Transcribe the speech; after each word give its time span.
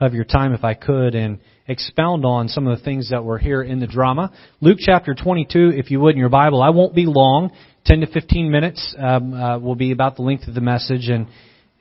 of 0.00 0.14
your 0.14 0.24
time 0.24 0.54
if 0.54 0.64
I 0.64 0.74
could 0.74 1.14
and 1.14 1.38
expound 1.68 2.24
on 2.24 2.48
some 2.48 2.66
of 2.66 2.76
the 2.76 2.84
things 2.84 3.10
that 3.10 3.22
were 3.22 3.38
here 3.38 3.62
in 3.62 3.78
the 3.78 3.86
drama. 3.86 4.32
Luke 4.60 4.78
chapter 4.80 5.14
22, 5.14 5.72
if 5.76 5.90
you 5.90 6.00
would 6.00 6.14
in 6.14 6.18
your 6.18 6.30
Bible. 6.30 6.62
I 6.62 6.70
won't 6.70 6.94
be 6.94 7.06
long. 7.06 7.52
10 7.84 8.00
to 8.00 8.06
15 8.06 8.50
minutes 8.50 8.94
um, 8.98 9.32
uh, 9.32 9.58
will 9.58 9.74
be 9.74 9.92
about 9.92 10.16
the 10.16 10.22
length 10.22 10.48
of 10.48 10.54
the 10.54 10.60
message 10.60 11.08
and, 11.08 11.26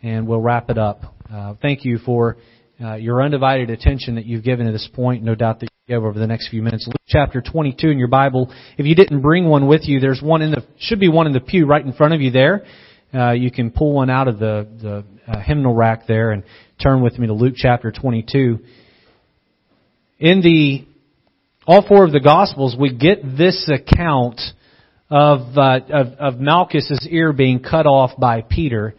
and 0.03 0.27
we'll 0.27 0.41
wrap 0.41 0.69
it 0.69 0.77
up. 0.77 1.15
Uh, 1.31 1.55
thank 1.61 1.83
you 1.83 1.97
for 1.97 2.37
uh, 2.81 2.95
your 2.95 3.21
undivided 3.21 3.69
attention 3.69 4.15
that 4.15 4.25
you've 4.25 4.43
given 4.43 4.65
to 4.65 4.71
this 4.71 4.87
point. 4.93 5.23
No 5.23 5.35
doubt 5.35 5.59
that 5.59 5.69
you 5.87 5.95
have 5.95 6.03
over 6.03 6.17
the 6.17 6.27
next 6.27 6.49
few 6.49 6.61
minutes. 6.61 6.87
Luke 6.87 7.01
chapter 7.07 7.41
22 7.41 7.89
in 7.89 7.97
your 7.97 8.07
Bible. 8.07 8.53
If 8.77 8.85
you 8.85 8.95
didn't 8.95 9.21
bring 9.21 9.45
one 9.45 9.67
with 9.67 9.81
you, 9.83 9.99
there's 9.99 10.21
one 10.21 10.41
in 10.41 10.51
the, 10.51 10.65
should 10.77 10.99
be 10.99 11.09
one 11.09 11.27
in 11.27 11.33
the 11.33 11.41
pew 11.41 11.65
right 11.65 11.85
in 11.85 11.93
front 11.93 12.13
of 12.13 12.21
you 12.21 12.31
there. 12.31 12.63
Uh, 13.11 13.31
you 13.31 13.49
can 13.49 13.71
pull 13.71 13.93
one 13.93 14.09
out 14.09 14.27
of 14.27 14.37
the, 14.37 14.67
the 14.81 15.31
uh, 15.31 15.41
hymnal 15.41 15.73
rack 15.73 16.05
there 16.07 16.31
and 16.31 16.43
turn 16.81 17.01
with 17.01 17.17
me 17.17 17.25
to 17.25 17.33
Luke 17.33 17.55
chapter 17.57 17.91
22. 17.91 18.59
In 20.19 20.41
the, 20.41 20.85
all 21.65 21.83
four 21.87 22.05
of 22.05 22.11
the 22.11 22.19
Gospels, 22.19 22.75
we 22.79 22.93
get 22.93 23.23
this 23.23 23.67
account 23.67 24.39
of, 25.09 25.57
uh, 25.57 25.79
of, 25.89 26.07
of 26.19 26.39
Malchus's 26.39 27.07
ear 27.09 27.33
being 27.33 27.61
cut 27.61 27.87
off 27.87 28.11
by 28.19 28.41
Peter. 28.41 28.93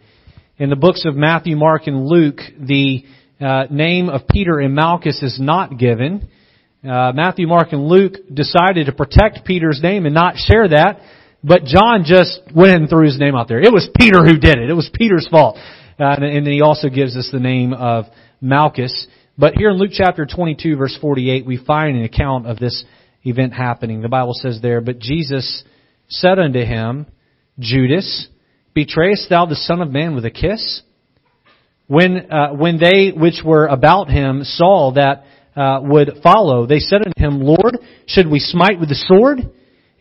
In 0.57 0.69
the 0.69 0.75
books 0.75 1.05
of 1.05 1.15
Matthew, 1.15 1.55
Mark, 1.55 1.87
and 1.87 2.05
Luke, 2.05 2.39
the 2.59 3.05
uh, 3.39 3.63
name 3.71 4.09
of 4.09 4.27
Peter 4.27 4.59
and 4.59 4.75
Malchus 4.75 5.23
is 5.23 5.39
not 5.39 5.77
given. 5.77 6.27
Uh, 6.83 7.13
Matthew, 7.15 7.47
Mark, 7.47 7.71
and 7.71 7.87
Luke 7.87 8.15
decided 8.33 8.87
to 8.87 8.91
protect 8.91 9.45
Peter's 9.45 9.79
name 9.81 10.05
and 10.05 10.13
not 10.13 10.35
share 10.35 10.67
that, 10.67 10.99
but 11.43 11.63
John 11.63 12.03
just 12.05 12.41
went 12.55 12.75
and 12.75 12.89
threw 12.89 13.05
his 13.05 13.19
name 13.19 13.35
out 13.35 13.47
there. 13.47 13.59
It 13.59 13.73
was 13.73 13.89
Peter 13.97 14.23
who 14.23 14.37
did 14.37 14.57
it. 14.57 14.69
It 14.69 14.73
was 14.73 14.89
Peter's 14.93 15.27
fault. 15.29 15.57
Uh, 15.99 16.15
and, 16.19 16.45
then 16.45 16.53
he 16.53 16.61
also 16.61 16.89
gives 16.89 17.15
us 17.15 17.29
the 17.31 17.39
name 17.39 17.73
of 17.73 18.05
Malchus. 18.39 19.07
But 19.37 19.55
here 19.55 19.69
in 19.69 19.77
Luke 19.77 19.91
chapter 19.93 20.25
22 20.25 20.75
verse 20.75 20.97
48, 20.99 21.45
we 21.45 21.57
find 21.57 21.97
an 21.97 22.03
account 22.03 22.47
of 22.47 22.57
this 22.57 22.83
event 23.23 23.53
happening. 23.53 24.01
The 24.01 24.09
Bible 24.09 24.33
says 24.33 24.59
there, 24.61 24.81
but 24.81 24.99
Jesus 24.99 25.63
said 26.09 26.39
unto 26.39 26.59
him, 26.59 27.07
Judas, 27.59 28.27
betrayest 28.73 29.29
thou 29.29 29.45
the 29.45 29.55
Son 29.55 29.81
of 29.81 29.91
Man 29.91 30.15
with 30.15 30.25
a 30.25 30.31
kiss? 30.31 30.81
When, 31.87 32.31
uh, 32.31 32.53
when 32.53 32.79
they 32.79 33.11
which 33.15 33.41
were 33.43 33.65
about 33.65 34.09
him 34.09 34.43
saw 34.43 34.93
that 34.93 35.25
uh, 35.55 35.81
would 35.81 36.19
follow, 36.23 36.65
they 36.65 36.79
said 36.79 37.01
unto 37.05 37.19
him, 37.19 37.41
Lord, 37.41 37.77
should 38.07 38.29
we 38.29 38.39
smite 38.39 38.79
with 38.79 38.89
the 38.89 38.95
sword? 38.95 39.39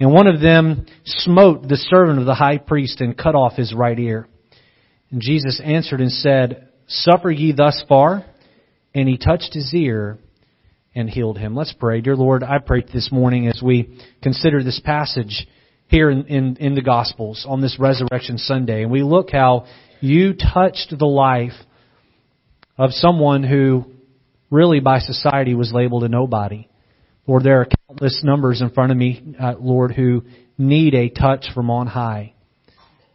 And 0.00 0.12
one 0.12 0.26
of 0.26 0.40
them 0.40 0.86
smote 1.04 1.68
the 1.68 1.76
servant 1.76 2.18
of 2.18 2.24
the 2.24 2.34
high 2.34 2.56
priest 2.56 3.02
and 3.02 3.16
cut 3.16 3.34
off 3.34 3.52
his 3.52 3.74
right 3.74 3.98
ear. 3.98 4.26
And 5.10 5.20
Jesus 5.20 5.60
answered 5.62 6.00
and 6.00 6.10
said, 6.10 6.70
Suffer 6.88 7.30
ye 7.30 7.52
thus 7.52 7.84
far? 7.86 8.24
And 8.94 9.08
he 9.08 9.18
touched 9.18 9.52
his 9.52 9.72
ear 9.74 10.18
and 10.94 11.08
healed 11.08 11.38
him. 11.38 11.54
Let's 11.54 11.74
pray. 11.74 12.00
Dear 12.00 12.16
Lord, 12.16 12.42
I 12.42 12.58
pray 12.58 12.82
this 12.82 13.10
morning 13.12 13.46
as 13.46 13.60
we 13.62 14.00
consider 14.22 14.64
this 14.64 14.80
passage 14.80 15.46
here 15.88 16.10
in, 16.10 16.26
in, 16.26 16.56
in 16.56 16.74
the 16.74 16.82
Gospels 16.82 17.44
on 17.46 17.60
this 17.60 17.76
Resurrection 17.78 18.38
Sunday, 18.38 18.82
and 18.82 18.90
we 18.90 19.02
look 19.02 19.30
how 19.30 19.66
you 20.00 20.34
touched 20.34 20.94
the 20.96 21.06
life 21.06 21.52
of 22.78 22.92
someone 22.92 23.42
who 23.42 23.84
really 24.50 24.80
by 24.80 25.00
society 25.00 25.54
was 25.54 25.72
labeled 25.72 26.04
a 26.04 26.08
nobody. 26.08 26.69
Lord, 27.30 27.44
there 27.44 27.60
are 27.60 27.68
countless 27.86 28.22
numbers 28.24 28.60
in 28.60 28.70
front 28.70 28.90
of 28.90 28.98
me, 28.98 29.36
uh, 29.40 29.54
Lord, 29.60 29.92
who 29.92 30.24
need 30.58 30.96
a 30.96 31.10
touch 31.10 31.46
from 31.54 31.70
on 31.70 31.86
high. 31.86 32.34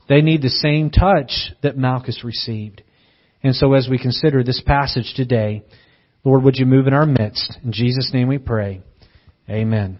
They 0.07 0.21
need 0.21 0.41
the 0.41 0.47
same 0.47 0.89
touch 0.89 1.51
that 1.63 1.75
Malchus 1.75 2.23
received. 2.23 2.81
And 3.43 3.53
so 3.53 3.73
as 3.73 3.89
we 3.91 3.97
consider 3.97 4.41
this 4.41 4.61
passage 4.65 5.15
today, 5.17 5.65
Lord, 6.23 6.43
would 6.43 6.55
you 6.55 6.65
move 6.65 6.87
in 6.87 6.93
our 6.93 7.05
midst? 7.05 7.57
In 7.61 7.73
Jesus' 7.73 8.11
name 8.13 8.29
we 8.29 8.37
pray. 8.37 8.83
Amen. 9.49 9.97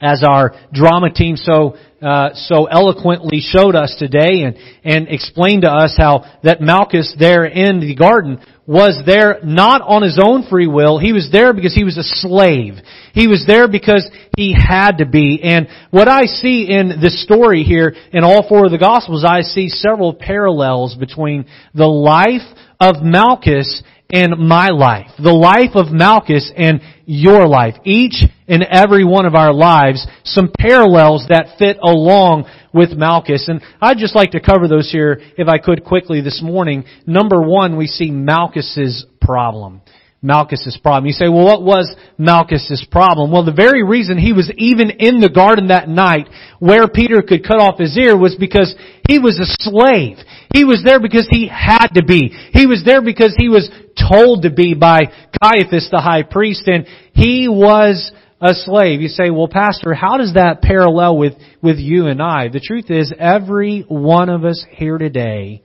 As 0.00 0.22
our 0.26 0.54
drama 0.72 1.12
team 1.12 1.36
so 1.36 1.76
uh, 2.00 2.30
so 2.32 2.64
eloquently 2.64 3.40
showed 3.40 3.74
us 3.74 3.94
today 3.98 4.44
and 4.44 4.56
and 4.82 5.08
explained 5.08 5.62
to 5.62 5.70
us 5.70 5.94
how 5.98 6.24
that 6.42 6.62
Malchus 6.62 7.14
there 7.18 7.44
in 7.44 7.80
the 7.80 7.94
garden 7.94 8.40
was 8.70 9.02
there 9.04 9.40
not 9.42 9.82
on 9.82 10.02
his 10.02 10.18
own 10.22 10.46
free 10.48 10.68
will. 10.68 10.98
He 10.98 11.12
was 11.12 11.28
there 11.32 11.52
because 11.52 11.74
he 11.74 11.82
was 11.82 11.98
a 11.98 12.04
slave. 12.04 12.74
He 13.12 13.26
was 13.26 13.44
there 13.44 13.66
because 13.66 14.08
he 14.36 14.54
had 14.56 14.98
to 14.98 15.06
be. 15.06 15.40
And 15.42 15.66
what 15.90 16.06
I 16.06 16.26
see 16.26 16.68
in 16.70 17.00
this 17.00 17.20
story 17.24 17.64
here 17.64 17.96
in 18.12 18.22
all 18.22 18.48
four 18.48 18.66
of 18.66 18.70
the 18.70 18.78
Gospels, 18.78 19.24
I 19.26 19.40
see 19.40 19.68
several 19.68 20.14
parallels 20.14 20.94
between 20.94 21.46
the 21.74 21.88
life 21.88 22.46
of 22.78 23.02
Malchus 23.02 23.82
and 24.12 24.38
my 24.38 24.68
life. 24.68 25.10
The 25.18 25.32
life 25.32 25.74
of 25.74 25.92
Malchus 25.92 26.52
and 26.56 26.80
your 27.06 27.46
life. 27.46 27.74
Each 27.84 28.22
and 28.48 28.62
every 28.62 29.04
one 29.04 29.26
of 29.26 29.34
our 29.34 29.52
lives, 29.52 30.06
some 30.24 30.50
parallels 30.58 31.26
that 31.28 31.58
fit 31.58 31.78
along 31.82 32.50
with 32.72 32.90
Malchus. 32.90 33.48
And 33.48 33.60
I'd 33.80 33.98
just 33.98 34.14
like 34.14 34.32
to 34.32 34.40
cover 34.40 34.68
those 34.68 34.90
here, 34.90 35.20
if 35.36 35.48
I 35.48 35.58
could 35.58 35.84
quickly 35.84 36.20
this 36.20 36.40
morning. 36.42 36.84
Number 37.06 37.40
one, 37.40 37.76
we 37.76 37.86
see 37.86 38.10
Malchus's 38.10 39.06
problem. 39.20 39.82
Malchus's 40.22 40.78
problem. 40.82 41.06
You 41.06 41.12
say, 41.12 41.28
well, 41.28 41.46
what 41.46 41.62
was 41.62 41.94
Malchus's 42.18 42.86
problem? 42.90 43.32
Well, 43.32 43.44
the 43.44 43.52
very 43.52 43.82
reason 43.82 44.18
he 44.18 44.34
was 44.34 44.52
even 44.58 44.90
in 44.90 45.20
the 45.20 45.30
garden 45.30 45.68
that 45.68 45.88
night 45.88 46.28
where 46.58 46.88
Peter 46.88 47.22
could 47.22 47.46
cut 47.46 47.58
off 47.58 47.78
his 47.78 47.96
ear 47.96 48.16
was 48.18 48.36
because 48.38 48.74
he 49.08 49.18
was 49.18 49.40
a 49.40 49.48
slave. 49.64 50.18
He 50.52 50.64
was 50.64 50.82
there 50.84 51.00
because 51.00 51.26
he 51.30 51.48
had 51.48 51.88
to 51.94 52.04
be. 52.04 52.36
He 52.52 52.66
was 52.66 52.82
there 52.84 53.00
because 53.02 53.34
he 53.38 53.48
was 53.48 53.70
told 54.08 54.42
to 54.42 54.50
be 54.50 54.74
by 54.74 55.00
Caiaphas 55.42 55.88
the 55.90 56.00
high 56.00 56.22
priest 56.22 56.66
and 56.66 56.86
he 57.12 57.48
was 57.48 58.12
a 58.40 58.54
slave. 58.54 59.00
You 59.00 59.08
say, 59.08 59.30
well, 59.30 59.48
pastor, 59.48 59.92
how 59.94 60.16
does 60.16 60.34
that 60.34 60.62
parallel 60.62 61.18
with, 61.18 61.34
with 61.62 61.78
you 61.78 62.06
and 62.06 62.22
I? 62.22 62.48
The 62.48 62.60
truth 62.60 62.90
is, 62.90 63.12
every 63.18 63.84
one 63.86 64.28
of 64.28 64.44
us 64.44 64.64
here 64.70 64.98
today, 64.98 65.62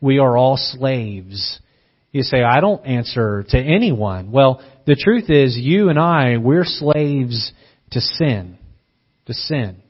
we 0.00 0.18
are 0.18 0.36
all 0.36 0.56
slaves 0.56 1.60
you 2.16 2.22
say, 2.22 2.42
I 2.42 2.60
don't 2.60 2.84
answer 2.86 3.44
to 3.50 3.58
anyone. 3.58 4.32
Well, 4.32 4.62
the 4.86 4.96
truth 4.96 5.28
is, 5.28 5.54
you 5.54 5.90
and 5.90 5.98
I, 5.98 6.38
we're 6.38 6.64
slaves 6.64 7.52
to 7.90 8.00
sin. 8.00 8.56
To 9.26 9.34
sin. 9.34 9.82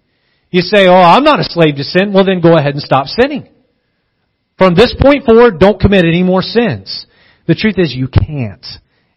You 0.51 0.63
say, 0.63 0.89
oh, 0.89 0.95
I'm 0.95 1.23
not 1.23 1.39
a 1.39 1.45
slave 1.45 1.77
to 1.77 1.85
sin. 1.85 2.13
Well, 2.13 2.25
then 2.25 2.41
go 2.41 2.57
ahead 2.57 2.73
and 2.75 2.83
stop 2.83 3.07
sinning. 3.07 3.49
From 4.59 4.75
this 4.75 4.93
point 5.01 5.25
forward, 5.25 5.61
don't 5.61 5.79
commit 5.79 6.05
any 6.05 6.25
more 6.25 6.43
sins. 6.43 7.07
The 7.47 7.55
truth 7.55 7.77
is, 7.79 7.95
you 7.95 8.09
can't. 8.09 8.65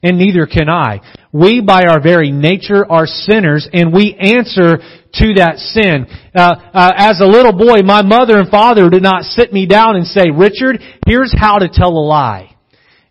And 0.01 0.17
neither 0.17 0.45
can 0.45 0.69
I. 0.69 1.01
We, 1.33 1.61
by 1.61 1.83
our 1.83 2.01
very 2.01 2.31
nature, 2.31 2.89
are 2.89 3.05
sinners, 3.05 3.67
and 3.73 3.93
we 3.93 4.15
answer 4.15 4.77
to 4.77 5.33
that 5.35 5.57
sin. 5.57 6.05
Uh, 6.33 6.55
uh, 6.73 6.91
as 6.95 7.19
a 7.19 7.25
little 7.25 7.51
boy, 7.51 7.81
my 7.83 8.01
mother 8.01 8.37
and 8.37 8.49
father 8.49 8.89
did 8.89 9.03
not 9.03 9.23
sit 9.23 9.51
me 9.51 9.65
down 9.65 9.97
and 9.97 10.07
say, 10.07 10.29
Richard, 10.33 10.79
here's 11.05 11.33
how 11.37 11.57
to 11.57 11.67
tell 11.67 11.89
a 11.89 12.05
lie. 12.05 12.55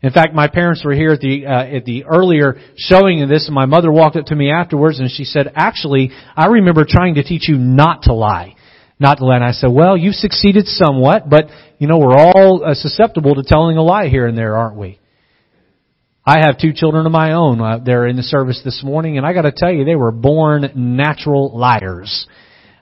In 0.00 0.12
fact, 0.12 0.32
my 0.32 0.46
parents 0.46 0.84
were 0.84 0.94
here 0.94 1.12
at 1.12 1.20
the 1.20 1.44
uh, 1.44 1.76
at 1.76 1.84
the 1.84 2.04
earlier 2.04 2.56
showing 2.76 3.22
of 3.22 3.28
this, 3.28 3.46
and 3.46 3.54
my 3.54 3.66
mother 3.66 3.90
walked 3.90 4.14
up 4.14 4.26
to 4.26 4.36
me 4.36 4.50
afterwards, 4.50 5.00
and 5.00 5.10
she 5.10 5.24
said, 5.24 5.50
"Actually, 5.56 6.12
I 6.36 6.46
remember 6.46 6.84
trying 6.88 7.16
to 7.16 7.24
teach 7.24 7.48
you 7.48 7.58
not 7.58 8.04
to 8.04 8.12
lie, 8.12 8.54
not 9.00 9.18
to 9.18 9.24
lie." 9.24 9.34
And 9.34 9.44
I 9.44 9.50
said, 9.50 9.72
"Well, 9.72 9.96
you've 9.96 10.14
succeeded 10.14 10.68
somewhat, 10.68 11.28
but 11.28 11.46
you 11.78 11.88
know 11.88 11.98
we're 11.98 12.16
all 12.16 12.64
uh, 12.64 12.74
susceptible 12.74 13.34
to 13.34 13.42
telling 13.42 13.76
a 13.76 13.82
lie 13.82 14.06
here 14.06 14.28
and 14.28 14.38
there, 14.38 14.56
aren't 14.56 14.76
we?" 14.76 15.00
I 16.28 16.40
have 16.44 16.58
two 16.58 16.74
children 16.74 17.06
of 17.06 17.12
my 17.12 17.32
own. 17.32 17.58
Uh, 17.58 17.78
they're 17.82 18.06
in 18.06 18.16
the 18.16 18.22
service 18.22 18.60
this 18.62 18.82
morning, 18.84 19.16
and 19.16 19.24
I 19.24 19.32
got 19.32 19.48
to 19.48 19.52
tell 19.52 19.72
you, 19.72 19.86
they 19.86 19.96
were 19.96 20.12
born 20.12 20.70
natural 20.76 21.56
liars. 21.56 22.26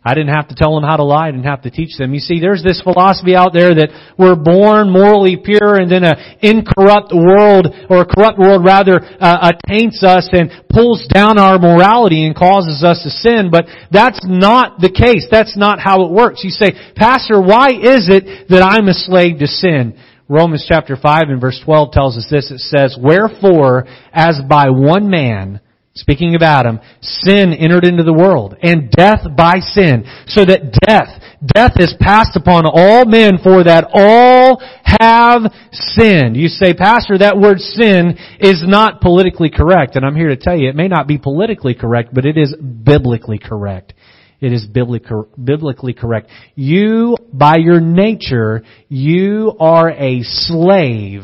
I 0.04 0.14
didn't 0.14 0.34
have 0.34 0.48
to 0.48 0.56
tell 0.56 0.74
them 0.74 0.82
how 0.82 0.96
to 0.96 1.04
lie. 1.04 1.28
I 1.28 1.30
didn't 1.30 1.46
have 1.46 1.62
to 1.62 1.70
teach 1.70 1.96
them. 1.96 2.12
You 2.12 2.18
see, 2.18 2.40
there's 2.40 2.64
this 2.64 2.82
philosophy 2.82 3.36
out 3.36 3.52
there 3.52 3.72
that 3.72 4.14
we're 4.18 4.34
born 4.34 4.90
morally 4.90 5.36
pure 5.36 5.78
and 5.78 5.88
then 5.88 6.02
an 6.02 6.18
incorrupt 6.42 7.14
world, 7.14 7.70
or 7.88 8.02
a 8.02 8.04
corrupt 8.04 8.36
world 8.36 8.64
rather, 8.64 8.98
uh, 8.98 9.52
attaints 9.54 10.02
us 10.02 10.28
and 10.32 10.50
pulls 10.68 11.06
down 11.06 11.38
our 11.38 11.60
morality 11.60 12.26
and 12.26 12.34
causes 12.34 12.82
us 12.82 12.98
to 13.04 13.10
sin. 13.10 13.50
But 13.52 13.66
that's 13.92 14.26
not 14.26 14.80
the 14.80 14.90
case. 14.90 15.28
That's 15.30 15.56
not 15.56 15.78
how 15.78 16.02
it 16.02 16.10
works. 16.10 16.42
You 16.42 16.50
say, 16.50 16.74
Pastor, 16.96 17.40
why 17.40 17.70
is 17.70 18.10
it 18.10 18.48
that 18.48 18.66
I'm 18.66 18.88
a 18.88 18.94
slave 18.94 19.38
to 19.38 19.46
sin? 19.46 19.94
Romans 20.28 20.64
chapter 20.68 20.96
5 20.96 21.24
and 21.28 21.40
verse 21.40 21.60
12 21.64 21.92
tells 21.92 22.16
us 22.16 22.26
this. 22.30 22.50
It 22.50 22.60
says, 22.60 22.96
Wherefore, 23.00 23.86
as 24.12 24.40
by 24.48 24.70
one 24.70 25.08
man, 25.08 25.60
Speaking 25.96 26.34
of 26.34 26.42
Adam, 26.42 26.78
sin 27.00 27.54
entered 27.54 27.86
into 27.86 28.02
the 28.02 28.12
world, 28.12 28.54
and 28.60 28.90
death 28.90 29.20
by 29.34 29.60
sin, 29.60 30.04
so 30.26 30.44
that 30.44 30.76
death, 30.86 31.08
death 31.54 31.72
is 31.76 31.94
passed 31.98 32.36
upon 32.36 32.64
all 32.66 33.06
men 33.06 33.38
for 33.42 33.64
that 33.64 33.88
all 33.94 34.60
have 34.84 35.50
sinned. 35.72 36.36
You 36.36 36.48
say, 36.48 36.74
Pastor, 36.74 37.16
that 37.16 37.38
word 37.38 37.60
sin 37.60 38.12
is 38.38 38.62
not 38.66 39.00
politically 39.00 39.48
correct, 39.48 39.96
and 39.96 40.04
I'm 40.04 40.14
here 40.14 40.28
to 40.28 40.36
tell 40.36 40.54
you, 40.54 40.68
it 40.68 40.76
may 40.76 40.88
not 40.88 41.08
be 41.08 41.16
politically 41.16 41.74
correct, 41.74 42.12
but 42.12 42.26
it 42.26 42.36
is 42.36 42.54
biblically 42.54 43.38
correct. 43.38 43.94
It 44.40 44.52
is 44.52 44.66
biblically 44.66 45.94
correct. 45.94 46.28
You, 46.54 47.16
by 47.32 47.56
your 47.56 47.80
nature, 47.80 48.62
you 48.88 49.56
are 49.58 49.90
a 49.90 50.22
slave 50.22 51.22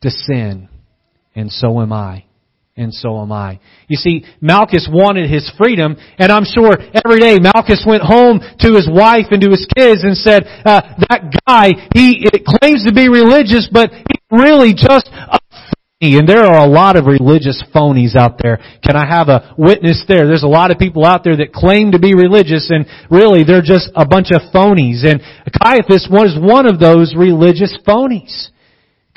to 0.00 0.10
sin. 0.10 0.68
and 1.34 1.50
so 1.50 1.80
am 1.80 1.92
I. 1.92 2.24
And 2.74 2.92
so 2.92 3.20
am 3.20 3.32
I. 3.32 3.60
You 3.86 3.96
see, 3.96 4.24
Malchus 4.40 4.88
wanted 4.90 5.28
his 5.28 5.50
freedom, 5.58 5.94
and 6.18 6.32
I'm 6.32 6.44
sure 6.44 6.72
every 6.72 7.20
day 7.20 7.36
Malchus 7.38 7.84
went 7.86 8.02
home 8.02 8.40
to 8.40 8.72
his 8.72 8.88
wife 8.90 9.26
and 9.30 9.42
to 9.42 9.50
his 9.50 9.66
kids 9.76 10.02
and 10.04 10.16
said, 10.16 10.44
uh, 10.64 10.80
that 11.08 11.38
guy, 11.46 11.72
he 11.94 12.26
claims 12.46 12.84
to 12.86 12.92
be 12.94 13.10
religious, 13.10 13.68
but 13.70 13.90
he's 13.92 14.24
really 14.30 14.72
just 14.72 15.08
a. 15.12 15.41
And 16.02 16.28
there 16.28 16.42
are 16.42 16.66
a 16.66 16.68
lot 16.68 16.96
of 16.96 17.06
religious 17.06 17.62
phonies 17.72 18.16
out 18.16 18.34
there. 18.42 18.58
Can 18.82 18.96
I 18.96 19.06
have 19.06 19.28
a 19.28 19.54
witness 19.56 20.04
there? 20.08 20.26
There's 20.26 20.42
a 20.42 20.48
lot 20.48 20.72
of 20.72 20.78
people 20.78 21.06
out 21.06 21.22
there 21.22 21.36
that 21.36 21.52
claim 21.52 21.92
to 21.92 22.00
be 22.00 22.16
religious, 22.16 22.70
and 22.70 22.86
really 23.08 23.44
they're 23.44 23.62
just 23.62 23.88
a 23.94 24.04
bunch 24.04 24.34
of 24.34 24.42
phonies. 24.52 25.06
And 25.06 25.22
Caiaphas 25.62 26.08
was 26.10 26.36
one 26.36 26.66
of 26.66 26.80
those 26.80 27.14
religious 27.16 27.78
phonies. 27.86 28.48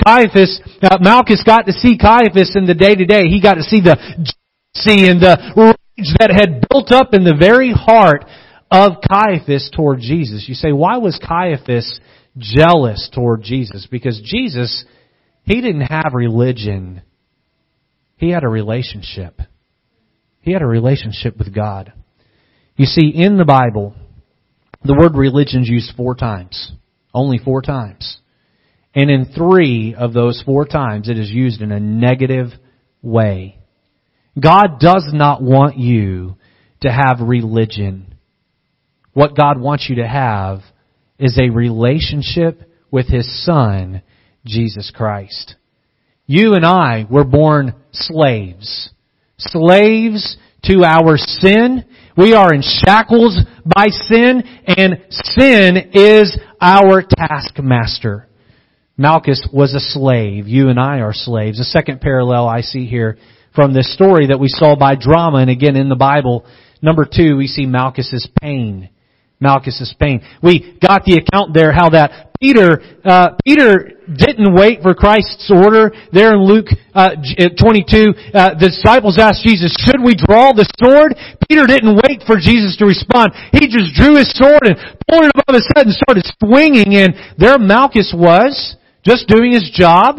Caiaphas, 0.05 0.61
uh, 0.83 0.97
Malchus 1.01 1.41
got 1.43 1.65
to 1.65 1.73
see 1.73 1.97
Caiaphas 1.97 2.55
in 2.55 2.67
the 2.67 2.75
day 2.75 2.93
to 2.93 3.05
day. 3.05 3.29
He 3.29 3.41
got 3.41 3.55
to 3.55 3.63
see 3.63 3.81
the 3.81 3.97
jealousy 3.97 5.09
and 5.09 5.19
the 5.19 5.38
rage 5.57 6.13
that 6.19 6.29
had 6.29 6.67
built 6.69 6.91
up 6.91 7.15
in 7.15 7.23
the 7.23 7.35
very 7.39 7.71
heart 7.71 8.25
of 8.69 9.01
Caiaphas 9.01 9.71
toward 9.75 10.01
Jesus. 10.01 10.45
You 10.47 10.53
say, 10.53 10.71
why 10.71 10.97
was 10.97 11.19
Caiaphas 11.25 11.99
jealous 12.38 13.09
toward 13.11 13.41
Jesus? 13.41 13.88
Because 13.89 14.21
Jesus, 14.23 14.85
he 15.45 15.62
didn't 15.62 15.81
have 15.81 16.13
religion. 16.13 17.01
He 18.18 18.30
had 18.30 18.44
a 18.44 18.50
relationship. 18.50 19.39
He 20.42 20.51
had 20.51 20.62
a 20.62 20.68
relationship 20.68 21.38
with 21.38 21.53
God. 21.53 21.94
You 22.75 22.86
see, 22.86 23.09
in 23.09 23.38
the 23.38 23.45
Bible, 23.45 23.95
the 24.83 24.95
word 24.95 25.15
religion 25.15 25.63
is 25.63 25.69
used 25.69 25.95
four 25.95 26.15
times. 26.15 26.71
Only 27.13 27.38
four 27.38 27.62
times. 27.62 28.19
And 28.94 29.09
in 29.09 29.25
three 29.25 29.95
of 29.97 30.13
those 30.13 30.42
four 30.45 30.65
times, 30.65 31.09
it 31.09 31.18
is 31.18 31.30
used 31.30 31.62
in 31.62 31.71
a 31.71 31.80
negative 31.80 32.48
way. 33.01 33.59
God 34.39 34.80
does 34.80 35.09
not 35.13 35.41
want 35.41 35.77
you 35.77 36.38
to 36.81 36.91
have 36.91 37.19
religion. 37.21 38.15
What 39.13 39.36
God 39.36 39.59
wants 39.59 39.88
you 39.89 39.98
to 39.98 40.07
have 40.07 40.59
is 41.18 41.38
a 41.38 41.50
relationship 41.50 42.62
with 42.91 43.07
His 43.07 43.45
Son, 43.45 44.01
Jesus 44.45 44.92
Christ. 44.95 45.56
You 46.27 46.53
and 46.53 46.65
I 46.65 47.06
were 47.09 47.24
born 47.24 47.74
slaves. 47.92 48.89
Slaves 49.38 50.38
to 50.63 50.83
our 50.83 51.18
sin. 51.18 51.86
We 52.18 52.33
are 52.33 52.53
in 52.53 52.62
shackles 52.62 53.38
by 53.65 53.88
sin, 53.89 54.44
and 54.65 55.06
sin 55.12 55.92
is 55.94 56.38
our 56.62 57.03
taskmaster. 57.03 58.27
Malchus 58.97 59.45
was 59.51 59.74
a 59.74 59.80
slave. 59.80 60.48
You 60.48 60.69
and 60.69 60.80
I 60.80 61.00
are 61.01 61.13
slaves. 61.13 61.57
The 61.57 61.65
second 61.65 62.00
parallel 62.00 62.48
I 62.48 62.62
see 62.62 62.86
here 62.86 63.18
from 63.53 63.74
this 63.74 63.94
story 63.94 64.27
that 64.27 64.39
we 64.39 64.48
saw 64.48 64.75
by 64.75 64.95
drama 64.95 65.39
and 65.39 65.50
again 65.50 65.75
in 65.75 65.89
the 65.89 65.95
Bible. 65.95 66.45
Number 66.81 67.06
two, 67.06 67.36
we 67.36 67.48
see 67.48 67.65
Malchus's 67.65 68.27
pain. 68.41 68.89
Malchus's 69.39 69.93
pain. 69.99 70.21
We 70.41 70.77
got 70.81 71.03
the 71.03 71.21
account 71.21 71.53
there 71.53 71.73
how 71.73 71.89
that 71.89 72.31
Peter, 72.41 72.81
uh, 73.03 73.35
Peter 73.45 73.95
didn't 74.05 74.53
wait 74.53 74.81
for 74.81 74.93
Christ's 74.93 75.49
order. 75.49 75.91
There 76.11 76.33
in 76.35 76.43
Luke 76.43 76.67
uh, 76.93 77.15
22, 77.15 78.35
uh, 78.35 78.59
the 78.59 78.69
disciples 78.69 79.17
asked 79.17 79.43
Jesus, 79.43 79.73
should 79.81 80.03
we 80.03 80.15
draw 80.15 80.51
the 80.51 80.67
sword? 80.77 81.15
Peter 81.47 81.65
didn't 81.65 81.95
wait 82.07 82.21
for 82.27 82.35
Jesus 82.35 82.75
to 82.77 82.85
respond. 82.85 83.31
He 83.55 83.71
just 83.71 83.95
drew 83.95 84.19
his 84.19 84.29
sword 84.35 84.67
and 84.67 84.75
pulled 85.09 85.25
it 85.25 85.31
above 85.31 85.55
his 85.55 85.67
head 85.75 85.88
and 85.88 85.95
started 85.95 86.27
swinging 86.43 86.95
and 86.99 87.15
there 87.38 87.57
Malchus 87.57 88.13
was 88.15 88.75
just 89.05 89.27
doing 89.27 89.53
his 89.53 89.71
job, 89.73 90.17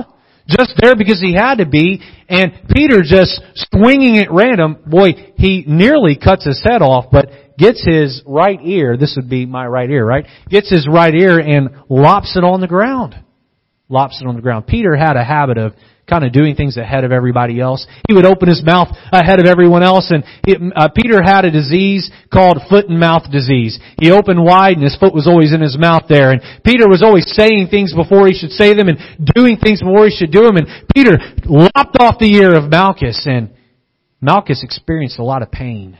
just 0.48 0.72
there 0.80 0.94
because 0.96 1.20
he 1.20 1.34
had 1.34 1.56
to 1.58 1.66
be, 1.66 2.00
and 2.28 2.52
Peter 2.74 3.02
just 3.02 3.42
swinging 3.74 4.18
at 4.18 4.30
random. 4.30 4.78
Boy, 4.86 5.34
he 5.36 5.64
nearly 5.66 6.16
cuts 6.16 6.46
his 6.46 6.62
head 6.64 6.82
off, 6.82 7.06
but 7.10 7.28
gets 7.58 7.84
his 7.84 8.22
right 8.26 8.58
ear, 8.62 8.96
this 8.96 9.14
would 9.16 9.28
be 9.28 9.46
my 9.46 9.66
right 9.66 9.90
ear, 9.90 10.04
right? 10.04 10.26
Gets 10.48 10.70
his 10.70 10.88
right 10.90 11.14
ear 11.14 11.38
and 11.38 11.70
lops 11.88 12.36
it 12.36 12.44
on 12.44 12.60
the 12.60 12.66
ground. 12.66 13.14
Lops 13.88 14.20
it 14.20 14.26
on 14.26 14.34
the 14.34 14.42
ground. 14.42 14.66
Peter 14.66 14.96
had 14.96 15.16
a 15.16 15.24
habit 15.24 15.58
of 15.58 15.72
kind 16.08 16.24
of 16.24 16.32
doing 16.32 16.54
things 16.54 16.76
ahead 16.76 17.04
of 17.04 17.10
everybody 17.10 17.60
else. 17.60 17.86
He 18.08 18.14
would 18.14 18.26
open 18.26 18.48
his 18.48 18.62
mouth 18.64 18.88
ahead 19.12 19.40
of 19.40 19.46
everyone 19.46 19.82
else 19.82 20.10
and 20.10 20.22
it, 20.46 20.60
uh, 20.74 20.88
Peter 20.94 21.20
had 21.22 21.44
a 21.44 21.50
disease 21.50 22.10
called 22.32 22.58
foot 22.68 22.88
and 22.88 23.00
mouth 23.00 23.30
disease. 23.30 23.78
He 24.00 24.12
opened 24.12 24.42
wide 24.42 24.74
and 24.74 24.84
his 24.84 24.96
foot 24.96 25.14
was 25.14 25.26
always 25.26 25.52
in 25.52 25.60
his 25.60 25.76
mouth 25.76 26.04
there 26.08 26.30
and 26.30 26.40
Peter 26.64 26.88
was 26.88 27.02
always 27.02 27.26
saying 27.34 27.68
things 27.70 27.92
before 27.92 28.26
he 28.28 28.34
should 28.34 28.52
say 28.52 28.72
them 28.74 28.88
and 28.88 28.98
doing 29.34 29.56
things 29.56 29.82
before 29.82 30.06
he 30.06 30.14
should 30.14 30.30
do 30.30 30.42
them 30.42 30.56
and 30.56 30.68
Peter 30.94 31.18
lopped 31.44 31.96
off 31.98 32.18
the 32.18 32.32
ear 32.34 32.54
of 32.54 32.70
Malchus 32.70 33.26
and 33.26 33.50
Malchus 34.20 34.62
experienced 34.62 35.18
a 35.18 35.24
lot 35.24 35.42
of 35.42 35.50
pain. 35.50 35.98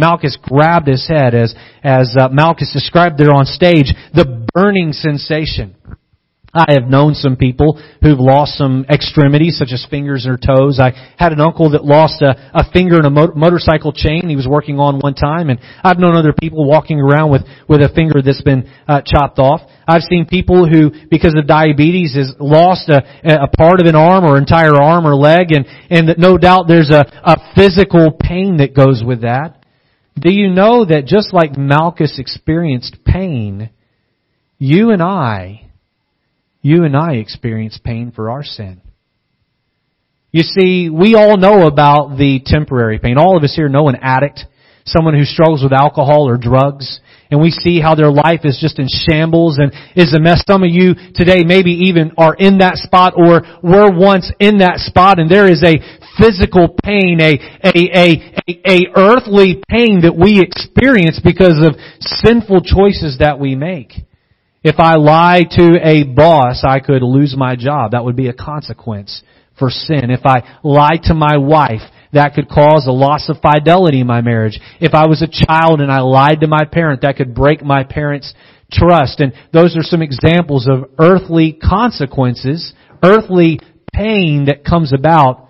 Malchus 0.00 0.36
grabbed 0.42 0.88
his 0.88 1.06
head 1.06 1.34
as, 1.34 1.54
as 1.84 2.14
uh, 2.18 2.28
Malchus 2.30 2.72
described 2.72 3.18
there 3.18 3.32
on 3.32 3.44
stage, 3.44 3.94
the 4.14 4.46
burning 4.54 4.92
sensation. 4.92 5.76
I 6.52 6.72
have 6.72 6.90
known 6.90 7.14
some 7.14 7.36
people 7.36 7.80
who've 8.02 8.18
lost 8.18 8.58
some 8.58 8.84
extremities, 8.90 9.56
such 9.56 9.70
as 9.70 9.86
fingers 9.88 10.26
or 10.26 10.36
toes. 10.36 10.80
I 10.80 10.92
had 11.16 11.32
an 11.32 11.40
uncle 11.40 11.70
that 11.70 11.84
lost 11.84 12.22
a, 12.22 12.34
a 12.52 12.68
finger 12.72 12.98
in 12.98 13.04
a 13.04 13.10
mo- 13.10 13.32
motorcycle 13.36 13.92
chain 13.92 14.28
he 14.28 14.34
was 14.34 14.48
working 14.48 14.80
on 14.80 14.98
one 14.98 15.14
time, 15.14 15.48
and 15.48 15.60
I've 15.84 16.00
known 16.00 16.16
other 16.16 16.32
people 16.32 16.68
walking 16.68 16.98
around 16.98 17.30
with, 17.30 17.42
with 17.68 17.80
a 17.82 17.92
finger 17.94 18.20
that's 18.20 18.42
been 18.42 18.68
uh, 18.88 19.00
chopped 19.06 19.38
off. 19.38 19.60
I've 19.86 20.02
seen 20.02 20.26
people 20.26 20.66
who, 20.68 20.90
because 21.08 21.36
of 21.38 21.46
diabetes, 21.46 22.16
has 22.16 22.34
lost 22.40 22.88
a, 22.88 23.04
a 23.24 23.48
part 23.56 23.80
of 23.80 23.86
an 23.86 23.94
arm 23.94 24.24
or 24.24 24.36
entire 24.36 24.74
arm 24.74 25.06
or 25.06 25.14
leg, 25.14 25.52
and, 25.52 25.66
and 25.88 26.18
no 26.18 26.36
doubt 26.36 26.66
there's 26.66 26.90
a, 26.90 27.06
a 27.22 27.36
physical 27.54 28.10
pain 28.10 28.56
that 28.56 28.74
goes 28.74 29.04
with 29.06 29.22
that. 29.22 29.59
Do 30.20 30.32
you 30.32 30.50
know 30.50 30.84
that 30.84 31.06
just 31.06 31.32
like 31.32 31.56
Malchus 31.56 32.18
experienced 32.18 32.98
pain, 33.04 33.70
you 34.58 34.90
and 34.90 35.02
I 35.02 35.70
you 36.62 36.84
and 36.84 36.96
I 36.96 37.14
experience 37.14 37.78
pain 37.82 38.12
for 38.14 38.30
our 38.30 38.44
sin. 38.44 38.80
You 40.32 40.42
see, 40.42 40.90
we 40.90 41.14
all 41.14 41.36
know 41.36 41.66
about 41.66 42.16
the 42.16 42.40
temporary 42.44 42.98
pain. 42.98 43.18
All 43.18 43.36
of 43.36 43.42
us 43.42 43.54
here 43.56 43.68
know 43.68 43.88
an 43.88 43.96
addict, 44.00 44.44
someone 44.84 45.14
who 45.14 45.24
struggles 45.24 45.62
with 45.62 45.72
alcohol 45.72 46.28
or 46.28 46.36
drugs, 46.36 47.00
and 47.30 47.40
we 47.40 47.50
see 47.50 47.80
how 47.80 47.94
their 47.94 48.12
life 48.12 48.40
is 48.44 48.58
just 48.60 48.78
in 48.78 48.86
shambles 48.88 49.58
and 49.58 49.72
is 49.96 50.14
a 50.14 50.20
mess. 50.20 50.42
Some 50.46 50.62
of 50.62 50.70
you 50.70 50.94
today 51.14 51.42
maybe 51.44 51.70
even 51.88 52.12
are 52.16 52.34
in 52.34 52.58
that 52.58 52.76
spot 52.76 53.14
or 53.16 53.42
were 53.62 53.90
once 53.90 54.30
in 54.38 54.58
that 54.58 54.78
spot 54.78 55.18
and 55.18 55.30
there 55.30 55.50
is 55.50 55.62
a 55.64 55.78
physical 56.20 56.76
pain, 56.84 57.18
a, 57.20 57.38
a, 57.64 57.72
a, 57.96 58.60
a, 58.66 58.78
earthly 58.94 59.62
pain 59.68 60.02
that 60.02 60.16
we 60.16 60.40
experience 60.40 61.20
because 61.24 61.64
of 61.64 61.80
sinful 62.00 62.60
choices 62.60 63.18
that 63.18 63.40
we 63.40 63.56
make. 63.56 63.92
If 64.62 64.76
I 64.78 64.96
lie 64.96 65.42
to 65.52 65.78
a 65.82 66.04
boss, 66.04 66.64
I 66.64 66.80
could 66.80 67.02
lose 67.02 67.34
my 67.36 67.56
job. 67.56 67.92
That 67.92 68.04
would 68.04 68.16
be 68.16 68.28
a 68.28 68.34
consequence 68.34 69.22
for 69.58 69.70
sin. 69.70 70.10
If 70.10 70.26
I 70.26 70.58
lie 70.62 70.98
to 71.04 71.14
my 71.14 71.38
wife, 71.38 71.80
that 72.12 72.34
could 72.34 72.48
cause 72.48 72.86
a 72.86 72.92
loss 72.92 73.28
of 73.30 73.38
fidelity 73.40 74.00
in 74.00 74.06
my 74.06 74.20
marriage. 74.20 74.60
If 74.80 74.94
I 74.94 75.06
was 75.06 75.22
a 75.22 75.46
child 75.46 75.80
and 75.80 75.90
I 75.90 76.00
lied 76.00 76.40
to 76.40 76.48
my 76.48 76.64
parent, 76.64 77.02
that 77.02 77.16
could 77.16 77.34
break 77.34 77.62
my 77.62 77.84
parents' 77.84 78.34
trust. 78.70 79.20
And 79.20 79.32
those 79.52 79.76
are 79.76 79.82
some 79.82 80.02
examples 80.02 80.68
of 80.68 80.90
earthly 80.98 81.52
consequences, 81.52 82.74
earthly 83.02 83.60
pain 83.94 84.46
that 84.46 84.64
comes 84.64 84.92
about 84.92 85.48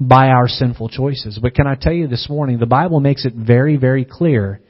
by 0.00 0.28
our 0.28 0.48
sinful 0.48 0.88
choices. 0.88 1.38
But 1.40 1.54
can 1.54 1.66
I 1.66 1.74
tell 1.74 1.92
you 1.92 2.08
this 2.08 2.28
morning, 2.30 2.58
the 2.58 2.66
Bible 2.66 3.00
makes 3.00 3.26
it 3.26 3.34
very, 3.34 3.76
very 3.76 4.06
clear 4.06 4.60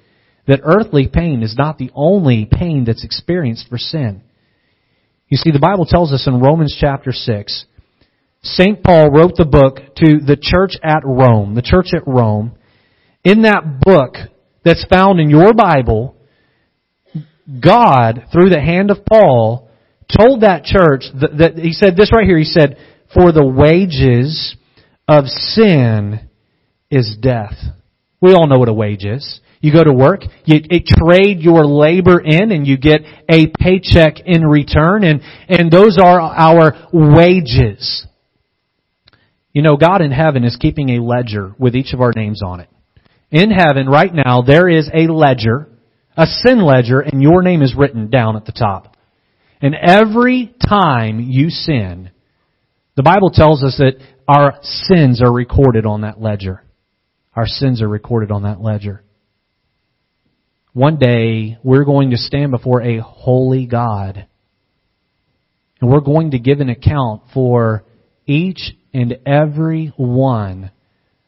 that 0.48 0.60
earthly 0.64 1.06
pain 1.06 1.44
is 1.44 1.54
not 1.56 1.78
the 1.78 1.90
only 1.94 2.48
pain 2.50 2.84
that's 2.84 3.04
experienced 3.04 3.68
for 3.68 3.78
sin. 3.78 4.22
You 5.28 5.36
see, 5.36 5.52
the 5.52 5.60
Bible 5.60 5.86
tells 5.86 6.12
us 6.12 6.26
in 6.26 6.40
Romans 6.40 6.76
chapter 6.78 7.12
6, 7.12 7.64
St. 8.42 8.82
Paul 8.82 9.10
wrote 9.10 9.36
the 9.36 9.44
book 9.44 9.76
to 9.96 10.18
the 10.18 10.38
church 10.40 10.72
at 10.82 11.02
Rome, 11.04 11.54
the 11.54 11.62
church 11.62 11.88
at 11.94 12.02
Rome. 12.06 12.52
In 13.22 13.42
that 13.42 13.80
book 13.80 14.14
that's 14.64 14.84
found 14.90 15.20
in 15.20 15.30
your 15.30 15.54
Bible, 15.54 16.16
God, 17.62 18.24
through 18.32 18.48
the 18.48 18.60
hand 18.60 18.90
of 18.90 19.04
Paul, 19.04 19.68
told 20.18 20.40
that 20.40 20.64
church 20.64 21.04
that, 21.20 21.38
that 21.38 21.58
he 21.58 21.72
said 21.72 21.96
this 21.96 22.10
right 22.12 22.26
here, 22.26 22.38
he 22.38 22.44
said, 22.44 22.76
for 23.14 23.30
the 23.30 23.46
wages 23.46 24.56
of 25.10 25.26
sin 25.26 26.20
is 26.88 27.16
death. 27.20 27.54
We 28.20 28.32
all 28.32 28.46
know 28.46 28.60
what 28.60 28.68
a 28.68 28.72
wage 28.72 29.04
is. 29.04 29.40
You 29.60 29.72
go 29.72 29.82
to 29.82 29.92
work, 29.92 30.20
you, 30.44 30.60
trade 30.86 31.40
your 31.40 31.66
labor 31.66 32.20
in 32.20 32.52
and 32.52 32.64
you 32.64 32.78
get 32.78 33.00
a 33.28 33.48
paycheck 33.48 34.20
in 34.24 34.46
return 34.46 35.02
and, 35.02 35.20
and 35.48 35.70
those 35.70 35.98
are 35.98 36.20
our 36.20 36.88
wages. 36.92 38.06
You 39.52 39.62
know, 39.62 39.76
God 39.76 40.00
in 40.00 40.12
heaven 40.12 40.44
is 40.44 40.56
keeping 40.58 40.90
a 40.90 41.02
ledger 41.02 41.54
with 41.58 41.74
each 41.74 41.92
of 41.92 42.00
our 42.00 42.12
names 42.14 42.40
on 42.42 42.60
it. 42.60 42.68
In 43.32 43.50
heaven, 43.50 43.88
right 43.88 44.12
now, 44.14 44.42
there 44.42 44.68
is 44.68 44.88
a 44.94 45.12
ledger, 45.12 45.68
a 46.16 46.26
sin 46.26 46.60
ledger, 46.62 47.00
and 47.00 47.20
your 47.20 47.42
name 47.42 47.62
is 47.62 47.74
written 47.76 48.10
down 48.10 48.36
at 48.36 48.44
the 48.44 48.52
top. 48.52 48.96
And 49.60 49.74
every 49.74 50.54
time 50.66 51.20
you 51.20 51.50
sin, 51.50 52.10
the 52.96 53.02
Bible 53.02 53.30
tells 53.30 53.62
us 53.62 53.76
that 53.78 53.98
our 54.30 54.60
sins 54.62 55.20
are 55.20 55.32
recorded 55.32 55.86
on 55.86 56.02
that 56.02 56.20
ledger. 56.20 56.62
Our 57.34 57.48
sins 57.48 57.82
are 57.82 57.88
recorded 57.88 58.30
on 58.30 58.44
that 58.44 58.60
ledger. 58.60 59.02
One 60.72 60.98
day, 60.98 61.58
we're 61.64 61.84
going 61.84 62.10
to 62.10 62.16
stand 62.16 62.52
before 62.52 62.80
a 62.80 63.00
holy 63.00 63.66
God. 63.66 64.28
And 65.80 65.90
we're 65.90 65.98
going 65.98 66.30
to 66.30 66.38
give 66.38 66.60
an 66.60 66.68
account 66.68 67.22
for 67.34 67.84
each 68.24 68.70
and 68.94 69.18
every 69.26 69.92
one 69.96 70.70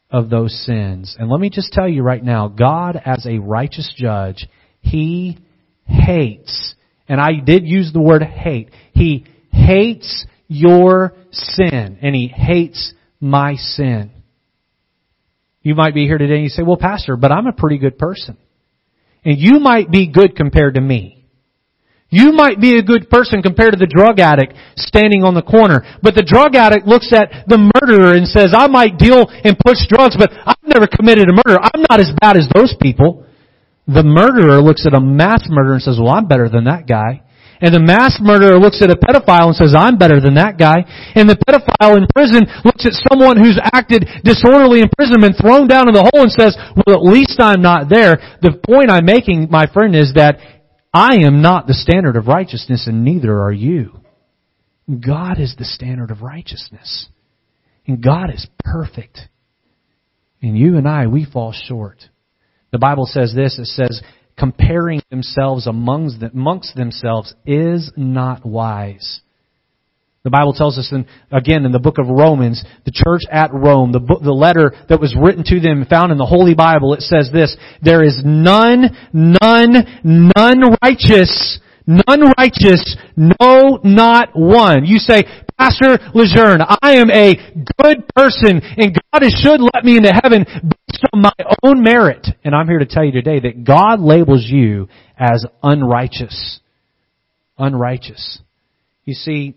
of 0.09 0.29
those 0.29 0.57
sins. 0.65 1.17
And 1.19 1.29
let 1.29 1.41
me 1.41 1.49
just 1.49 1.73
tell 1.73 1.89
you 1.89 2.03
right 2.03 2.23
now, 2.23 2.47
God 2.47 3.01
as 3.03 3.25
a 3.25 3.39
righteous 3.39 3.93
judge, 3.97 4.47
He 4.79 5.39
hates, 5.85 6.73
and 7.09 7.19
I 7.19 7.33
did 7.43 7.67
use 7.67 7.91
the 7.91 7.99
word 7.99 8.23
hate, 8.23 8.69
He 8.93 9.25
hates 9.51 10.25
your 10.47 11.15
sin, 11.33 11.97
and 12.01 12.15
He 12.15 12.27
hates 12.27 12.93
my 13.19 13.55
sin. 13.55 14.11
You 15.61 15.75
might 15.75 15.93
be 15.93 16.05
here 16.05 16.17
today 16.17 16.35
and 16.35 16.43
you 16.43 16.49
say, 16.49 16.61
well 16.61 16.77
pastor, 16.77 17.15
but 17.15 17.31
I'm 17.31 17.47
a 17.47 17.53
pretty 17.53 17.77
good 17.77 17.97
person. 17.97 18.37
And 19.23 19.39
you 19.39 19.59
might 19.59 19.89
be 19.89 20.11
good 20.11 20.35
compared 20.35 20.75
to 20.75 20.81
me. 20.81 21.25
You 22.09 22.31
might 22.31 22.59
be 22.59 22.77
a 22.77 22.83
good 22.83 23.09
person 23.09 23.41
compared 23.41 23.71
to 23.71 23.79
the 23.79 23.87
drug 23.87 24.19
addict 24.19 24.53
standing 24.75 25.23
on 25.23 25.33
the 25.33 25.41
corner. 25.41 25.81
But 26.03 26.13
the 26.13 26.21
drug 26.21 26.53
addict 26.53 26.85
looks 26.85 27.09
at 27.11 27.47
the 27.47 27.57
murderer 27.57 28.13
and 28.13 28.27
says, 28.27 28.53
I 28.53 28.67
might 28.67 28.99
deal 28.99 29.25
and 29.25 29.57
push 29.57 29.87
drugs, 29.87 30.15
but 30.19 30.29
I've 30.45 30.61
never 30.61 30.85
committed 30.85 31.25
a 31.29 31.33
murder. 31.33 31.57
I'm 31.57 31.81
not 31.89 31.99
as 31.99 32.11
bad 32.21 32.37
as 32.37 32.47
those 32.53 32.75
people. 32.79 33.25
The 33.87 34.03
murderer 34.03 34.61
looks 34.61 34.85
at 34.85 34.93
a 34.93 35.01
mass 35.01 35.41
murderer 35.49 35.73
and 35.73 35.81
says, 35.81 35.97
well, 35.97 36.13
I'm 36.13 36.27
better 36.27 36.49
than 36.49 36.65
that 36.65 36.87
guy. 36.87 37.23
And 37.63 37.73
the 37.73 37.79
mass 37.79 38.19
murderer 38.19 38.59
looks 38.59 38.83
at 38.83 38.91
a 38.91 38.99
pedophile 38.99 39.47
and 39.47 39.55
says, 39.55 39.71
I'm 39.71 39.97
better 39.97 40.19
than 40.19 40.35
that 40.35 40.59
guy. 40.59 40.83
And 41.15 41.29
the 41.29 41.39
pedophile 41.39 41.95
in 41.95 42.11
prison 42.11 42.43
looks 42.67 42.83
at 42.85 42.91
someone 43.07 43.39
who's 43.39 43.55
acted 43.71 44.03
disorderly 44.27 44.81
in 44.81 44.91
prison 44.91 45.23
and 45.23 45.31
thrown 45.31 45.71
down 45.71 45.87
in 45.87 45.95
the 45.95 46.03
hole 46.03 46.27
and 46.27 46.31
says, 46.31 46.59
well, 46.75 46.99
at 46.99 47.07
least 47.07 47.39
I'm 47.39 47.61
not 47.61 47.87
there. 47.87 48.19
The 48.43 48.59
point 48.59 48.91
I'm 48.91 49.05
making, 49.05 49.47
my 49.49 49.71
friend, 49.71 49.95
is 49.95 50.11
that 50.15 50.43
I 50.93 51.23
am 51.23 51.41
not 51.41 51.65
the 51.65 51.73
standard 51.73 52.17
of 52.17 52.27
righteousness 52.27 52.85
and 52.85 53.05
neither 53.05 53.31
are 53.31 53.53
you. 53.53 54.01
God 54.87 55.39
is 55.39 55.55
the 55.57 55.63
standard 55.63 56.11
of 56.11 56.21
righteousness. 56.21 57.07
And 57.87 58.03
God 58.03 58.29
is 58.29 58.45
perfect. 58.59 59.19
And 60.41 60.57
you 60.57 60.75
and 60.75 60.85
I, 60.85 61.07
we 61.07 61.23
fall 61.23 61.53
short. 61.53 61.97
The 62.71 62.77
Bible 62.77 63.05
says 63.05 63.33
this, 63.33 63.57
it 63.57 63.67
says, 63.67 64.01
comparing 64.37 65.01
themselves 65.09 65.67
amongst, 65.67 66.21
amongst 66.21 66.75
themselves 66.75 67.33
is 67.45 67.91
not 67.95 68.45
wise. 68.45 69.21
The 70.23 70.29
Bible 70.29 70.53
tells 70.53 70.77
us, 70.77 70.89
in, 70.93 71.05
again, 71.33 71.65
in 71.65 71.73
the 71.73 71.79
book 71.79 71.97
of 71.97 72.07
Romans, 72.07 72.63
the 72.85 72.91
church 72.91 73.23
at 73.29 73.53
Rome, 73.53 73.91
the, 73.91 73.99
book, 73.99 74.21
the 74.23 74.31
letter 74.31 74.71
that 74.87 75.01
was 75.01 75.13
written 75.19 75.43
to 75.47 75.59
them, 75.59 75.85
found 75.89 76.13
in 76.13 76.17
the 76.17 76.25
Holy 76.25 76.55
Bible, 76.55 76.93
it 76.93 77.01
says 77.01 77.29
this, 77.33 77.57
There 77.81 78.01
is 78.01 78.21
none, 78.23 78.83
none, 79.11 79.73
none 80.03 80.77
righteous, 80.81 81.59
none 81.85 82.21
righteous, 82.37 82.95
no, 83.17 83.81
not 83.83 84.29
one. 84.33 84.85
You 84.85 84.97
say, 84.97 85.25
Pastor 85.57 85.97
Lejeune, 86.13 86.61
I 86.81 86.95
am 86.95 87.09
a 87.11 87.35
good 87.81 88.07
person, 88.15 88.61
and 88.77 88.97
God 89.11 89.23
should 89.41 89.61
let 89.73 89.83
me 89.83 89.97
into 89.97 90.11
heaven 90.11 90.45
based 90.45 91.05
on 91.13 91.21
my 91.21 91.33
own 91.63 91.83
merit. 91.83 92.27
And 92.43 92.55
I'm 92.55 92.67
here 92.67 92.79
to 92.79 92.85
tell 92.85 93.03
you 93.03 93.11
today 93.11 93.39
that 93.41 93.63
God 93.63 93.99
labels 93.99 94.45
you 94.47 94.87
as 95.17 95.45
unrighteous. 95.61 96.59
Unrighteous. 97.57 98.39
You 99.05 99.13
see, 99.13 99.55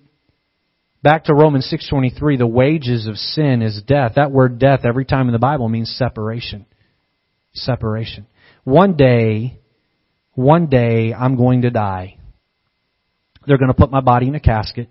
Back 1.06 1.26
to 1.26 1.34
Romans 1.34 1.66
6:23, 1.70 2.36
the 2.36 2.48
wages 2.48 3.06
of 3.06 3.16
sin 3.16 3.62
is 3.62 3.80
death. 3.80 4.14
That 4.16 4.32
word 4.32 4.58
death 4.58 4.80
every 4.84 5.04
time 5.04 5.28
in 5.28 5.32
the 5.32 5.38
Bible 5.38 5.68
means 5.68 5.88
separation. 5.88 6.66
Separation. 7.54 8.26
One 8.64 8.96
day, 8.96 9.60
one 10.34 10.66
day 10.66 11.14
I'm 11.14 11.36
going 11.36 11.62
to 11.62 11.70
die. 11.70 12.16
They're 13.46 13.56
going 13.56 13.70
to 13.70 13.74
put 13.74 13.92
my 13.92 14.00
body 14.00 14.26
in 14.26 14.34
a 14.34 14.40
casket. 14.40 14.88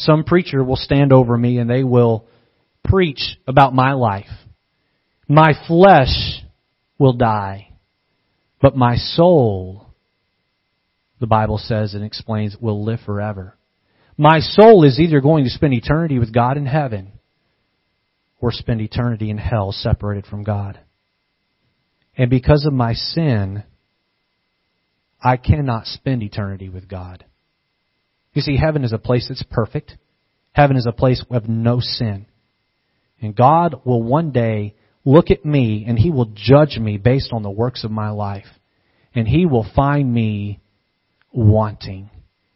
Some 0.00 0.24
preacher 0.24 0.64
will 0.64 0.76
stand 0.76 1.12
over 1.12 1.36
me 1.36 1.58
and 1.58 1.68
they 1.68 1.84
will 1.84 2.26
preach 2.84 3.36
about 3.46 3.74
my 3.74 3.92
life. 3.92 4.30
My 5.28 5.52
flesh 5.68 6.42
will 6.98 7.12
die, 7.12 7.68
but 8.62 8.74
my 8.74 8.96
soul, 8.96 9.86
the 11.20 11.26
Bible 11.26 11.58
says 11.58 11.92
and 11.92 12.02
explains, 12.02 12.56
will 12.58 12.82
live 12.82 13.00
forever. 13.04 13.58
My 14.16 14.40
soul 14.40 14.84
is 14.84 14.98
either 14.98 15.20
going 15.20 15.44
to 15.44 15.50
spend 15.50 15.74
eternity 15.74 16.18
with 16.18 16.32
God 16.32 16.56
in 16.56 16.64
heaven 16.64 17.12
or 18.40 18.52
spend 18.52 18.80
eternity 18.80 19.28
in 19.28 19.36
hell 19.36 19.70
separated 19.70 20.24
from 20.24 20.44
God. 20.44 20.80
And 22.16 22.30
because 22.30 22.64
of 22.66 22.72
my 22.72 22.94
sin, 22.94 23.64
I 25.22 25.36
cannot 25.36 25.84
spend 25.86 26.22
eternity 26.22 26.70
with 26.70 26.88
God. 26.88 27.26
You 28.32 28.42
see, 28.42 28.56
heaven 28.56 28.84
is 28.84 28.92
a 28.92 28.98
place 28.98 29.26
that's 29.28 29.42
perfect. 29.42 29.96
Heaven 30.52 30.76
is 30.76 30.86
a 30.86 30.92
place 30.92 31.24
of 31.30 31.48
no 31.48 31.80
sin. 31.80 32.26
And 33.20 33.34
God 33.36 33.82
will 33.84 34.02
one 34.02 34.30
day 34.30 34.74
look 35.04 35.30
at 35.30 35.44
me 35.44 35.84
and 35.86 35.98
He 35.98 36.10
will 36.10 36.32
judge 36.34 36.78
me 36.78 36.96
based 36.96 37.32
on 37.32 37.42
the 37.42 37.50
works 37.50 37.84
of 37.84 37.90
my 37.90 38.10
life. 38.10 38.46
And 39.14 39.26
He 39.26 39.46
will 39.46 39.66
find 39.74 40.12
me 40.12 40.60
wanting. 41.32 42.10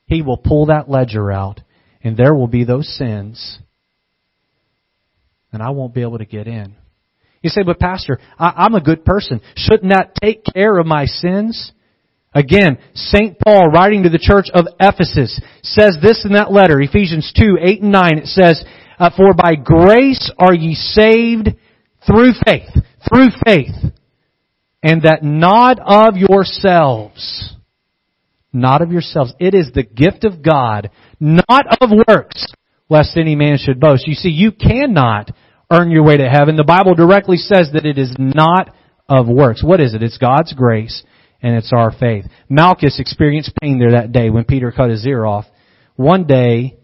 He 0.07 0.23
will 0.23 0.37
pull 0.37 0.67
that 0.67 0.89
ledger 0.89 1.33
out, 1.33 1.61
and 2.03 2.17
there 2.17 2.35
will 2.35 2.47
be 2.47 2.65
those 2.65 2.89
sins, 2.97 3.59
and 5.53 5.63
I 5.63 5.71
won't 5.71 5.95
be 5.95 6.03
able 6.03 6.19
to 6.19 6.27
get 6.27 6.47
in. 6.47 6.75
You 7.43 7.51
say, 7.51 7.63
but 7.63 7.79
Pastor, 7.79 8.19
I, 8.39 8.67
am 8.67 8.75
a 8.75 8.83
good 8.83 9.05
person. 9.05 9.41
Shouldn't 9.57 9.93
that 9.93 10.15
take 10.21 10.45
care 10.45 10.79
of 10.79 10.87
my 10.87 11.07
sins? 11.07 11.73
Again, 12.35 12.79
St. 12.95 13.39
Paul, 13.39 13.69
writing 13.69 14.03
to 14.03 14.09
the 14.09 14.19
church 14.19 14.47
of 14.53 14.67
Ephesus, 14.81 15.41
says 15.63 15.99
this 16.03 16.25
in 16.25 16.33
that 16.33 16.51
letter, 16.51 16.81
Ephesians 16.81 17.33
2, 17.37 17.59
8 17.61 17.83
and 17.83 17.93
9. 17.93 18.19
It 18.19 18.27
says, 18.27 18.65
uh, 18.99 19.11
For 19.17 19.35
by 19.35 19.55
grace 19.55 20.31
are 20.39 20.55
ye 20.55 20.75
saved 20.75 21.51
through 22.07 22.33
faith. 22.45 22.71
Through 23.09 23.29
faith. 23.47 23.93
And 24.83 25.03
that 25.03 25.23
not 25.23 25.79
of 25.81 26.17
yourselves 26.17 27.55
not 28.55 28.81
of 28.81 28.93
yourselves. 28.93 29.35
It 29.39 29.55
is 29.55 29.73
the 29.75 29.83
gift 29.83 30.25
of 30.25 30.43
God, 30.43 30.91
not 31.19 31.67
of 31.81 31.91
works, 32.09 32.47
lest 32.89 33.17
any 33.17 33.35
man 33.35 33.59
should 33.59 33.81
boast. 33.81 34.07
You 34.07 34.15
see, 34.15 34.31
you 34.31 34.53
cannot 34.53 35.31
earn 35.71 35.91
your 35.91 36.05
way 36.05 36.17
to 36.17 36.29
heaven. 36.29 36.57
The 36.57 36.65
Bible 36.65 36.95
directly 36.95 37.37
says 37.37 37.71
that 37.73 37.85
it 37.85 37.99
is 37.99 38.15
not 38.19 38.75
of 39.09 39.27
works. 39.27 39.63
What 39.63 39.81
is 39.81 39.95
it? 39.95 40.03
It's 40.03 40.19
God's 40.19 40.53
grace 40.53 41.03
and 41.45 41.57
it's 41.57 41.73
our 41.77 41.93
faith. 41.93 42.25
Malchus 42.49 42.99
experienced 42.99 43.53
pain 43.61 43.79
there 43.79 43.93
that 43.93 44.13
day 44.13 44.31
when 44.31 44.45
Peter 44.45 44.73
cut 44.73 44.89
his 44.89 45.07
ear 45.07 45.27
off. 45.27 45.45
One 45.95 46.27
day, 46.27 46.79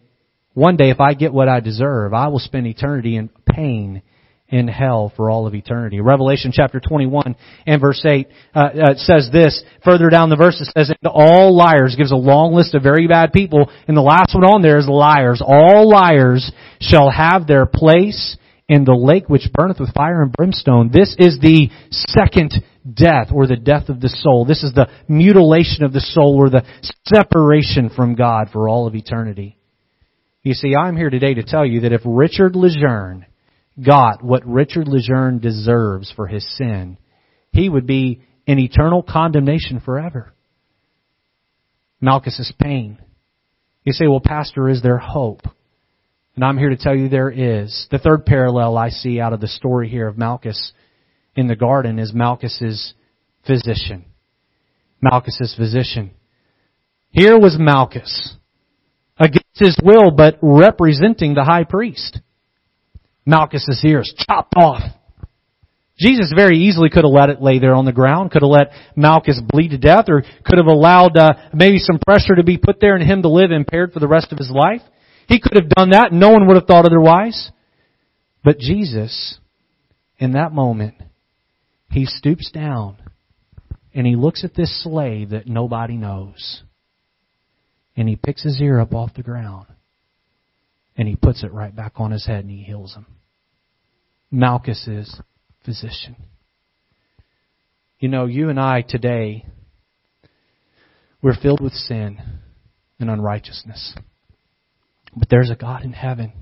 one 0.52 0.76
day 0.76 0.90
if 0.90 1.00
I 1.00 1.14
get 1.14 1.32
what 1.32 1.48
I 1.48 1.60
deserve, 1.60 2.12
I 2.12 2.28
will 2.28 2.38
spend 2.38 2.66
eternity 2.66 3.16
in 3.16 3.30
pain 3.46 4.02
in 4.48 4.68
hell 4.68 5.12
for 5.16 5.30
all 5.30 5.46
of 5.46 5.54
eternity. 5.54 6.00
Revelation 6.00 6.52
chapter 6.52 6.78
21 6.78 7.36
and 7.66 7.80
verse 7.80 8.04
8 8.04 8.28
uh, 8.54 8.58
uh, 8.58 8.94
says 8.96 9.30
this. 9.32 9.62
Further 9.82 10.10
down 10.10 10.28
the 10.28 10.36
verse 10.36 10.60
it 10.60 10.70
says, 10.76 10.94
all 11.06 11.56
liars, 11.56 11.96
gives 11.96 12.12
a 12.12 12.16
long 12.16 12.52
list 12.52 12.74
of 12.74 12.82
very 12.82 13.08
bad 13.08 13.32
people, 13.32 13.70
and 13.88 13.96
the 13.96 14.02
last 14.02 14.34
one 14.34 14.44
on 14.44 14.60
there 14.60 14.78
is 14.78 14.86
liars. 14.86 15.40
All 15.42 15.88
liars 15.88 16.52
shall 16.80 17.10
have 17.10 17.46
their 17.46 17.64
place 17.64 18.36
in 18.68 18.84
the 18.84 18.94
lake 18.94 19.26
which 19.28 19.48
burneth 19.54 19.80
with 19.80 19.94
fire 19.94 20.22
and 20.22 20.32
brimstone. 20.32 20.90
This 20.92 21.16
is 21.18 21.38
the 21.40 21.70
second 21.90 22.62
death, 22.94 23.28
or 23.32 23.46
the 23.46 23.56
death 23.56 23.88
of 23.88 24.00
the 24.00 24.08
soul. 24.08 24.44
This 24.44 24.62
is 24.62 24.72
the 24.72 24.88
mutilation 25.08 25.84
of 25.84 25.92
the 25.92 26.00
soul, 26.00 26.36
or 26.40 26.50
the 26.50 26.64
separation 27.06 27.90
from 27.94 28.14
God 28.14 28.48
for 28.52 28.68
all 28.68 28.86
of 28.86 28.94
eternity. 28.94 29.56
You 30.42 30.54
see, 30.54 30.74
I'm 30.74 30.96
here 30.96 31.10
today 31.10 31.34
to 31.34 31.42
tell 31.42 31.66
you 31.66 31.80
that 31.80 31.92
if 31.92 32.00
Richard 32.04 32.56
Lejeune 32.56 33.26
got 33.84 34.22
what 34.22 34.46
Richard 34.46 34.88
Lejeune 34.88 35.38
deserves 35.38 36.12
for 36.14 36.26
his 36.26 36.46
sin, 36.56 36.98
he 37.52 37.68
would 37.68 37.86
be 37.86 38.22
in 38.46 38.58
eternal 38.58 39.02
condemnation 39.02 39.80
forever. 39.80 40.32
Malchus's 42.00 42.52
pain. 42.58 42.98
You 43.84 43.92
say, 43.92 44.06
well, 44.06 44.22
Pastor, 44.24 44.68
is 44.68 44.82
there 44.82 44.98
hope? 44.98 45.42
And 46.34 46.44
I'm 46.44 46.58
here 46.58 46.70
to 46.70 46.76
tell 46.76 46.96
you 46.96 47.08
there 47.08 47.30
is. 47.30 47.86
The 47.90 47.98
third 47.98 48.24
parallel 48.24 48.78
I 48.78 48.90
see 48.90 49.20
out 49.20 49.32
of 49.32 49.40
the 49.40 49.48
story 49.48 49.88
here 49.88 50.08
of 50.08 50.16
Malchus 50.16 50.72
in 51.36 51.46
the 51.46 51.56
garden 51.56 51.98
is 51.98 52.12
Malchus's 52.12 52.94
physician. 53.46 54.04
Malchus's 55.00 55.54
physician. 55.56 56.10
Here 57.10 57.38
was 57.38 57.56
Malchus 57.58 58.36
against 59.18 59.46
his 59.54 59.76
will, 59.82 60.10
but 60.10 60.38
representing 60.42 61.34
the 61.34 61.44
high 61.44 61.64
priest. 61.64 62.20
Malchus's 63.26 63.82
ears 63.84 64.12
chopped 64.26 64.54
off. 64.56 64.82
Jesus 65.98 66.32
very 66.34 66.56
easily 66.56 66.88
could 66.88 67.04
have 67.04 67.12
let 67.12 67.28
it 67.28 67.42
lay 67.42 67.58
there 67.58 67.74
on 67.74 67.84
the 67.84 67.92
ground, 67.92 68.30
could 68.30 68.42
have 68.42 68.50
let 68.50 68.72
Malchus 68.96 69.40
bleed 69.46 69.68
to 69.68 69.78
death, 69.78 70.06
or 70.08 70.22
could 70.44 70.56
have 70.56 70.66
allowed 70.66 71.16
uh, 71.16 71.34
maybe 71.52 71.78
some 71.78 71.98
pressure 71.98 72.36
to 72.36 72.42
be 72.42 72.56
put 72.56 72.80
there 72.80 72.96
and 72.96 73.04
him 73.04 73.20
to 73.20 73.28
live 73.28 73.50
impaired 73.50 73.92
for 73.92 74.00
the 74.00 74.08
rest 74.08 74.32
of 74.32 74.38
his 74.38 74.50
life. 74.50 74.80
He 75.28 75.40
could 75.40 75.56
have 75.56 75.68
done 75.68 75.90
that 75.90 76.12
no 76.12 76.30
one 76.30 76.46
would 76.46 76.56
have 76.56 76.66
thought 76.66 76.86
otherwise. 76.86 77.50
But 78.42 78.58
Jesus, 78.58 79.38
in 80.18 80.32
that 80.32 80.52
moment, 80.52 80.94
he 81.90 82.06
stoops 82.06 82.50
down 82.50 82.96
and 83.92 84.06
he 84.06 84.16
looks 84.16 84.44
at 84.44 84.54
this 84.54 84.82
slave 84.82 85.30
that 85.30 85.46
nobody 85.46 85.96
knows. 85.96 86.62
And 87.96 88.08
he 88.08 88.16
picks 88.16 88.42
his 88.42 88.60
ear 88.60 88.80
up 88.80 88.94
off 88.94 89.14
the 89.14 89.22
ground 89.22 89.66
and 90.96 91.08
he 91.08 91.16
puts 91.16 91.42
it 91.42 91.52
right 91.52 91.74
back 91.74 91.94
on 91.96 92.12
his 92.12 92.26
head 92.26 92.44
and 92.44 92.50
he 92.50 92.62
heals 92.62 92.94
him. 92.94 93.06
Malchus's 94.30 95.20
physician. 95.64 96.16
You 97.98 98.08
know, 98.08 98.26
you 98.26 98.48
and 98.48 98.58
I 98.58 98.82
today, 98.82 99.44
we're 101.20 101.34
filled 101.34 101.60
with 101.60 101.72
sin 101.72 102.18
and 102.98 103.10
unrighteousness. 103.10 103.94
But 105.16 105.28
there's 105.28 105.50
a 105.50 105.56
God 105.56 105.82
in 105.82 105.92
heaven 105.92 106.32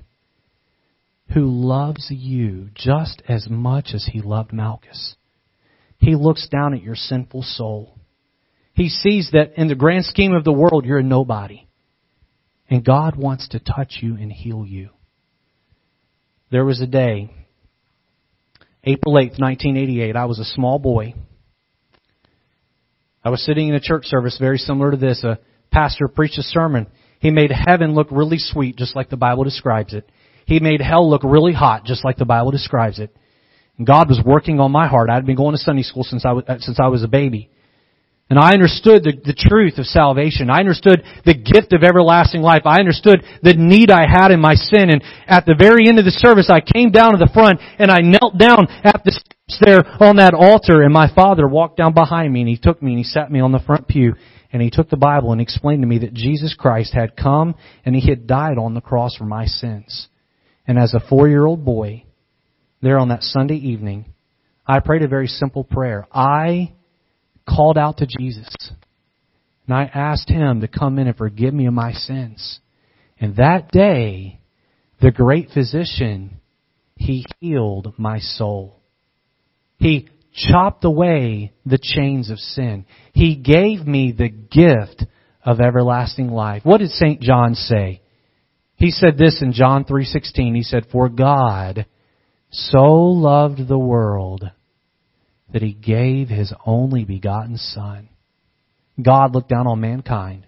who 1.33 1.45
loves 1.45 2.07
you 2.09 2.69
just 2.75 3.21
as 3.27 3.47
much 3.49 3.89
as 3.93 4.09
he 4.11 4.21
loved 4.21 4.53
Malchus. 4.53 5.15
He 5.99 6.15
looks 6.15 6.47
down 6.47 6.73
at 6.73 6.81
your 6.81 6.95
sinful 6.95 7.43
soul. 7.43 7.97
He 8.73 8.89
sees 8.89 9.29
that 9.33 9.53
in 9.57 9.67
the 9.67 9.75
grand 9.75 10.05
scheme 10.05 10.33
of 10.33 10.43
the 10.43 10.53
world, 10.53 10.85
you're 10.85 10.99
a 10.99 11.03
nobody. 11.03 11.67
And 12.69 12.85
God 12.85 13.15
wants 13.15 13.49
to 13.49 13.59
touch 13.59 13.99
you 14.01 14.15
and 14.15 14.31
heal 14.31 14.65
you. 14.65 14.89
There 16.51 16.65
was 16.65 16.81
a 16.81 16.87
day, 16.87 17.29
April 18.83 19.15
8th, 19.15 19.39
1988, 19.39 20.15
I 20.15 20.25
was 20.25 20.39
a 20.39 20.45
small 20.45 20.79
boy. 20.79 21.13
I 23.23 23.29
was 23.29 23.45
sitting 23.45 23.67
in 23.67 23.75
a 23.75 23.81
church 23.81 24.05
service 24.05 24.37
very 24.39 24.57
similar 24.57 24.91
to 24.91 24.97
this. 24.97 25.23
A 25.23 25.39
pastor 25.71 26.07
preached 26.07 26.37
a 26.37 26.43
sermon. 26.43 26.87
He 27.19 27.31
made 27.31 27.51
heaven 27.51 27.93
look 27.93 28.07
really 28.11 28.37
sweet, 28.39 28.77
just 28.77 28.95
like 28.95 29.09
the 29.09 29.17
Bible 29.17 29.43
describes 29.43 29.93
it. 29.93 30.09
He 30.45 30.59
made 30.59 30.81
hell 30.81 31.07
look 31.07 31.23
really 31.23 31.53
hot, 31.53 31.83
just 31.83 32.05
like 32.05 32.17
the 32.17 32.25
Bible 32.25 32.51
describes 32.51 32.99
it. 32.99 33.15
God 33.83 34.09
was 34.09 34.21
working 34.25 34.59
on 34.59 34.71
my 34.71 34.87
heart. 34.87 35.09
I'd 35.09 35.25
been 35.25 35.35
going 35.35 35.55
to 35.55 35.61
Sunday 35.61 35.83
school 35.83 36.03
since 36.03 36.25
I 36.25 36.33
was, 36.33 36.43
uh, 36.47 36.57
since 36.59 36.79
I 36.79 36.87
was 36.87 37.03
a 37.03 37.07
baby. 37.07 37.49
And 38.29 38.37
I 38.37 38.53
understood 38.53 39.03
the, 39.03 39.13
the 39.25 39.33
truth 39.33 39.79
of 39.79 39.85
salvation. 39.85 40.51
I 40.51 40.59
understood 40.59 41.01
the 41.25 41.33
gift 41.33 41.73
of 41.73 41.83
everlasting 41.83 42.41
life. 42.41 42.61
I 42.65 42.79
understood 42.79 43.23
the 43.41 43.55
need 43.55 43.89
I 43.89 44.05
had 44.07 44.29
in 44.29 44.39
my 44.39 44.53
sin. 44.53 44.91
And 44.91 45.01
at 45.25 45.47
the 45.47 45.55
very 45.57 45.87
end 45.87 45.97
of 45.97 46.05
the 46.05 46.11
service, 46.11 46.47
I 46.47 46.61
came 46.61 46.91
down 46.91 47.13
to 47.13 47.17
the 47.17 47.31
front 47.33 47.59
and 47.79 47.89
I 47.89 48.01
knelt 48.01 48.37
down 48.37 48.67
at 48.83 49.01
the 49.03 49.11
steps 49.11 49.57
there 49.59 49.81
on 49.99 50.17
that 50.17 50.35
altar 50.35 50.83
and 50.83 50.93
my 50.93 51.11
father 51.13 51.47
walked 51.47 51.77
down 51.77 51.95
behind 51.95 52.31
me 52.31 52.41
and 52.41 52.49
he 52.49 52.57
took 52.57 52.83
me 52.83 52.91
and 52.91 52.99
he 52.99 53.03
sat 53.03 53.31
me 53.31 53.39
on 53.39 53.51
the 53.51 53.59
front 53.65 53.87
pew 53.87 54.13
and 54.53 54.61
he 54.61 54.69
took 54.69 54.89
the 54.89 54.97
Bible 54.97 55.31
and 55.31 55.41
explained 55.41 55.81
to 55.81 55.87
me 55.87 55.99
that 55.99 56.13
Jesus 56.13 56.53
Christ 56.53 56.93
had 56.93 57.15
come 57.15 57.55
and 57.83 57.95
he 57.95 58.07
had 58.07 58.27
died 58.27 58.59
on 58.59 58.75
the 58.75 58.81
cross 58.81 59.15
for 59.15 59.25
my 59.25 59.45
sins. 59.45 60.07
And 60.67 60.77
as 60.77 60.93
a 60.93 60.99
four-year-old 60.99 61.65
boy, 61.65 62.03
there 62.81 62.99
on 62.99 63.09
that 63.09 63.23
Sunday 63.23 63.55
evening, 63.55 64.05
I 64.65 64.79
prayed 64.79 65.01
a 65.01 65.07
very 65.07 65.27
simple 65.27 65.63
prayer. 65.63 66.07
I 66.11 66.73
called 67.47 67.77
out 67.77 67.97
to 67.97 68.07
Jesus. 68.07 68.53
And 69.65 69.75
I 69.75 69.83
asked 69.83 70.29
him 70.29 70.61
to 70.61 70.67
come 70.67 70.97
in 70.99 71.07
and 71.07 71.17
forgive 71.17 71.53
me 71.53 71.65
of 71.67 71.73
my 71.73 71.93
sins. 71.93 72.59
And 73.19 73.35
that 73.35 73.71
day, 73.71 74.39
the 75.01 75.11
great 75.11 75.49
physician, 75.53 76.39
he 76.95 77.25
healed 77.39 77.93
my 77.97 78.19
soul. 78.19 78.79
He 79.77 80.09
chopped 80.33 80.85
away 80.85 81.53
the 81.65 81.79
chains 81.81 82.29
of 82.29 82.39
sin. 82.39 82.85
He 83.13 83.35
gave 83.35 83.85
me 83.85 84.11
the 84.11 84.29
gift 84.29 85.05
of 85.43 85.59
everlasting 85.59 86.29
life. 86.29 86.63
What 86.63 86.79
did 86.79 86.91
St. 86.91 87.21
John 87.21 87.55
say? 87.55 88.01
He 88.75 88.91
said 88.91 89.17
this 89.17 89.41
in 89.41 89.51
John 89.51 89.83
3:16. 89.83 90.55
He 90.55 90.63
said, 90.63 90.85
"For 90.87 91.09
God 91.09 91.85
so 92.51 92.83
loved 92.83 93.67
the 93.67 93.77
world 93.77 94.49
that 95.51 95.61
he 95.61 95.73
gave 95.73 96.29
his 96.29 96.53
only 96.65 97.05
begotten 97.05 97.57
Son. 97.57 98.09
God 99.01 99.33
looked 99.33 99.49
down 99.49 99.67
on 99.67 99.79
mankind. 99.79 100.45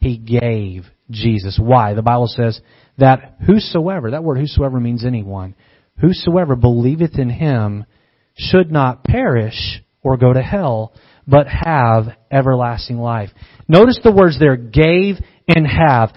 He 0.00 0.18
gave 0.18 0.84
Jesus. 1.10 1.58
Why? 1.60 1.94
The 1.94 2.02
Bible 2.02 2.28
says 2.28 2.60
that 2.98 3.36
whosoever, 3.46 4.12
that 4.12 4.24
word 4.24 4.38
whosoever 4.38 4.78
means 4.78 5.04
anyone, 5.04 5.54
whosoever 6.00 6.56
believeth 6.56 7.18
in 7.18 7.30
him 7.30 7.84
should 8.36 8.70
not 8.70 9.04
perish 9.04 9.80
or 10.02 10.16
go 10.16 10.32
to 10.32 10.42
hell, 10.42 10.92
but 11.26 11.46
have 11.46 12.08
everlasting 12.30 12.98
life. 12.98 13.30
Notice 13.66 13.98
the 14.02 14.12
words 14.12 14.38
there, 14.38 14.56
gave 14.56 15.16
and 15.48 15.66
have. 15.66 16.14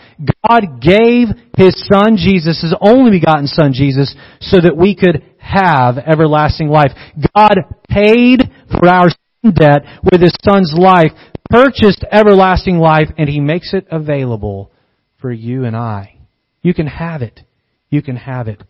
God 0.48 0.82
gave 0.82 1.28
His 1.58 1.76
Son 1.92 2.16
Jesus, 2.18 2.62
His 2.62 2.76
only 2.82 3.20
begotten 3.20 3.48
Son 3.48 3.72
Jesus, 3.74 4.16
so 4.40 4.58
that 4.62 4.78
we 4.78 4.96
could 4.96 5.24
have 5.38 5.98
everlasting 5.98 6.70
life. 6.70 6.92
God 7.36 7.56
paid 7.90 8.42
for 8.72 8.88
our 8.88 9.10
sin 9.10 9.54
debt 9.54 9.84
with 10.12 10.22
His 10.22 10.34
Son's 10.44 10.74
life, 10.78 11.12
purchased 11.50 12.06
everlasting 12.12 12.78
life, 12.78 13.10
and 13.18 13.30
He 13.30 13.40
makes 13.40 13.74
it 13.74 13.88
available 13.92 14.72
for 15.20 15.32
you 15.32 15.66
and 15.66 15.76
I. 15.76 16.20
You 16.62 16.74
can 16.74 16.88
have 16.88 17.22
it. 17.22 17.40
You 17.90 18.02
can 18.02 18.18
have 18.18 18.48
it. 18.48 18.64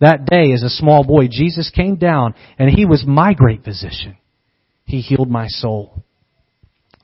That 0.00 0.26
day, 0.26 0.52
as 0.52 0.62
a 0.62 0.68
small 0.68 1.04
boy, 1.04 1.28
Jesus 1.30 1.70
came 1.70 1.96
down, 1.96 2.34
and 2.58 2.70
He 2.70 2.84
was 2.84 3.04
my 3.06 3.34
great 3.34 3.64
physician. 3.64 4.16
He 4.84 5.00
healed 5.00 5.30
my 5.30 5.46
soul. 5.48 6.02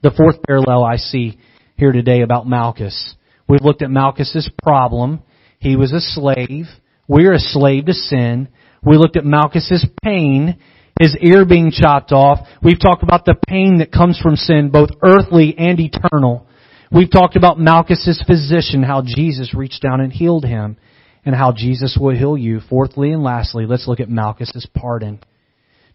The 0.03 0.11
fourth 0.11 0.43
parallel 0.43 0.85
I 0.85 0.97
see 0.97 1.39
here 1.79 1.93
today 1.93 2.23
about 2.23 2.47
Malchus. 2.47 3.15
We've 3.49 3.63
looked 3.63 3.83
at 3.83 3.91
Malchus's 3.91 4.51
problem. 4.63 5.23
He 5.61 5.77
was 5.77 5.93
a 5.93 6.01
slave. 6.01 6.67
We're 7.07 7.33
a 7.33 7.39
slave 7.39 7.87
to 7.87 7.95
sin. 7.95 8.49
We 8.85 8.97
looked 8.97 9.17
at 9.17 9.25
Malchus's 9.25 9.87
pain, 10.03 10.59
his 11.01 11.17
ear 11.21 11.47
being 11.47 11.71
chopped 11.71 12.11
off. 12.11 12.41
We've 12.63 12.81
talked 12.81 13.05
about 13.05 13.25
the 13.25 13.37
pain 13.47 13.79
that 13.79 13.93
comes 13.93 14.19
from 14.21 14.35
sin, 14.35 14.71
both 14.71 14.91
earthly 15.03 15.55
and 15.57 15.79
eternal. 15.79 16.47
We've 16.91 17.11
talked 17.11 17.37
about 17.37 17.61
Malchus's 17.61 18.23
physician, 18.27 18.83
how 18.83 19.03
Jesus 19.07 19.55
reached 19.55 19.81
down 19.81 20.01
and 20.01 20.13
healed 20.13 20.45
him, 20.45 20.79
and 21.25 21.35
how 21.35 21.53
Jesus 21.53 21.97
will 22.01 22.17
heal 22.17 22.37
you. 22.37 22.61
Fourthly 22.69 23.13
and 23.13 23.23
lastly, 23.23 23.67
let's 23.67 23.87
look 23.87 24.01
at 24.01 24.11
Malchus's 24.11 24.67
pardon. 24.75 25.21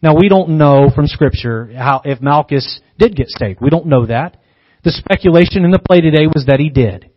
Now 0.02 0.16
we 0.16 0.30
don't 0.30 0.58
know 0.58 0.90
from 0.96 1.08
scripture 1.08 1.72
how, 1.76 2.02
if 2.06 2.22
Malchus 2.22 2.80
did 2.98 3.18
get 3.18 3.28
saved. 3.28 3.60
We 3.62 3.70
don't 3.70 3.88
know 3.88 4.06
that. 4.06 4.38
The 4.84 4.92
speculation 4.92 5.64
in 5.64 5.72
the 5.72 5.80
play 5.80 6.02
today 6.02 6.28
was 6.28 6.46
that 6.48 6.60
he 6.60 6.70
did. 6.70 7.10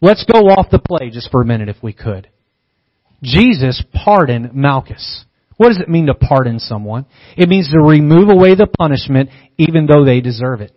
Let's 0.00 0.24
go 0.24 0.38
off 0.48 0.70
the 0.70 0.78
play 0.78 1.10
just 1.10 1.30
for 1.30 1.42
a 1.42 1.46
minute 1.46 1.68
if 1.68 1.82
we 1.82 1.92
could. 1.92 2.28
Jesus 3.22 3.82
pardoned 3.92 4.54
Malchus. 4.54 5.24
What 5.58 5.68
does 5.68 5.78
it 5.78 5.90
mean 5.90 6.06
to 6.06 6.14
pardon 6.14 6.58
someone? 6.58 7.04
It 7.36 7.50
means 7.50 7.70
to 7.70 7.80
remove 7.80 8.30
away 8.30 8.54
the 8.54 8.66
punishment 8.66 9.28
even 9.58 9.86
though 9.86 10.06
they 10.06 10.22
deserve 10.22 10.62
it. 10.62 10.74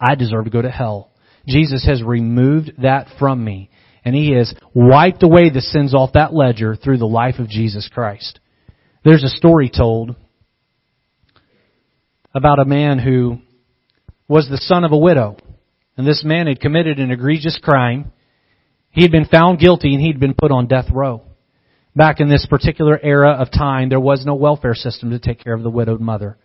I 0.00 0.16
deserve 0.16 0.44
to 0.44 0.50
go 0.50 0.62
to 0.62 0.70
hell. 0.70 1.12
Jesus 1.46 1.86
has 1.86 2.02
removed 2.02 2.72
that 2.78 3.06
from 3.20 3.44
me 3.44 3.70
and 4.04 4.16
He 4.16 4.32
has 4.32 4.52
wiped 4.74 5.22
away 5.22 5.50
the 5.50 5.60
sins 5.60 5.94
off 5.94 6.14
that 6.14 6.34
ledger 6.34 6.74
through 6.74 6.98
the 6.98 7.06
life 7.06 7.38
of 7.38 7.48
Jesus 7.48 7.88
Christ. 7.92 8.40
There's 9.04 9.22
a 9.22 9.28
story 9.28 9.70
told 9.70 10.16
about 12.34 12.58
a 12.58 12.64
man 12.64 12.98
who 12.98 13.38
was 14.32 14.48
the 14.48 14.56
son 14.56 14.82
of 14.82 14.92
a 14.92 14.96
widow. 14.96 15.36
And 15.94 16.06
this 16.06 16.24
man 16.24 16.46
had 16.46 16.58
committed 16.58 16.98
an 16.98 17.10
egregious 17.10 17.58
crime. 17.62 18.12
He 18.88 19.02
had 19.02 19.12
been 19.12 19.26
found 19.26 19.58
guilty 19.58 19.92
and 19.92 20.02
he'd 20.02 20.18
been 20.18 20.32
put 20.32 20.50
on 20.50 20.68
death 20.68 20.86
row. 20.90 21.22
Back 21.94 22.18
in 22.18 22.30
this 22.30 22.46
particular 22.48 22.98
era 22.98 23.32
of 23.32 23.52
time, 23.52 23.90
there 23.90 24.00
was 24.00 24.24
no 24.24 24.34
welfare 24.34 24.74
system 24.74 25.10
to 25.10 25.18
take 25.18 25.44
care 25.44 25.52
of 25.52 25.62
the 25.62 25.68
widowed 25.68 26.00
mother. 26.00 26.38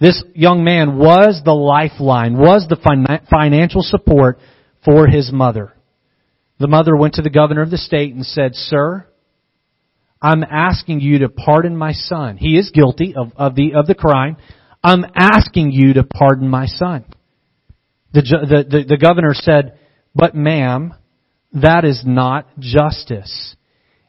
This 0.00 0.24
young 0.34 0.64
man 0.64 0.98
was 0.98 1.40
the 1.44 1.54
lifeline, 1.54 2.36
was 2.36 2.66
the 2.68 3.20
financial 3.30 3.82
support 3.82 4.40
for 4.84 5.06
his 5.06 5.30
mother. 5.32 5.72
The 6.58 6.66
mother 6.66 6.96
went 6.96 7.14
to 7.14 7.22
the 7.22 7.30
governor 7.30 7.62
of 7.62 7.70
the 7.70 7.78
state 7.78 8.12
and 8.12 8.26
said, 8.26 8.56
Sir, 8.56 9.06
I'm 10.20 10.42
asking 10.42 11.00
you 11.00 11.20
to 11.20 11.28
pardon 11.28 11.76
my 11.76 11.92
son. 11.92 12.38
He 12.38 12.58
is 12.58 12.72
guilty 12.74 13.14
of, 13.16 13.30
of 13.36 13.54
the, 13.54 13.74
of 13.74 13.86
the 13.86 13.94
crime. 13.94 14.36
I'm 14.82 15.04
asking 15.14 15.72
you 15.72 15.94
to 15.94 16.04
pardon 16.04 16.48
my 16.48 16.66
son. 16.66 17.04
The, 18.12 18.22
the, 18.22 18.64
the, 18.78 18.84
the 18.88 18.96
governor 18.96 19.32
said, 19.32 19.78
but 20.14 20.34
ma'am, 20.34 20.94
that 21.54 21.84
is 21.84 22.02
not 22.04 22.46
justice. 22.58 23.56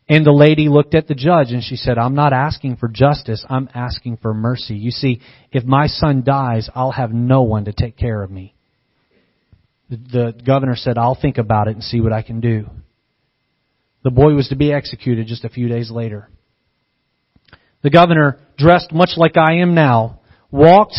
And 0.09 0.25
the 0.25 0.31
lady 0.31 0.67
looked 0.67 0.95
at 0.95 1.07
the 1.07 1.15
judge 1.15 1.51
and 1.51 1.63
she 1.63 1.75
said, 1.75 1.97
I'm 1.97 2.15
not 2.15 2.33
asking 2.33 2.77
for 2.77 2.89
justice, 2.89 3.45
I'm 3.49 3.69
asking 3.73 4.17
for 4.17 4.33
mercy. 4.33 4.75
You 4.75 4.91
see, 4.91 5.21
if 5.51 5.63
my 5.63 5.87
son 5.87 6.23
dies, 6.25 6.69
I'll 6.75 6.91
have 6.91 7.11
no 7.11 7.43
one 7.43 7.65
to 7.65 7.73
take 7.73 7.95
care 7.95 8.21
of 8.21 8.29
me. 8.29 8.53
The, 9.89 9.97
the 9.97 10.43
governor 10.45 10.75
said, 10.75 10.97
I'll 10.97 11.17
think 11.19 11.37
about 11.37 11.67
it 11.67 11.75
and 11.75 11.83
see 11.83 12.01
what 12.01 12.11
I 12.11 12.21
can 12.21 12.41
do. 12.41 12.67
The 14.03 14.11
boy 14.11 14.33
was 14.33 14.49
to 14.49 14.55
be 14.55 14.73
executed 14.73 15.27
just 15.27 15.45
a 15.45 15.49
few 15.49 15.69
days 15.69 15.89
later. 15.89 16.29
The 17.83 17.89
governor, 17.89 18.39
dressed 18.57 18.91
much 18.91 19.11
like 19.15 19.37
I 19.37 19.61
am 19.61 19.73
now, 19.73 20.19
walked, 20.53 20.95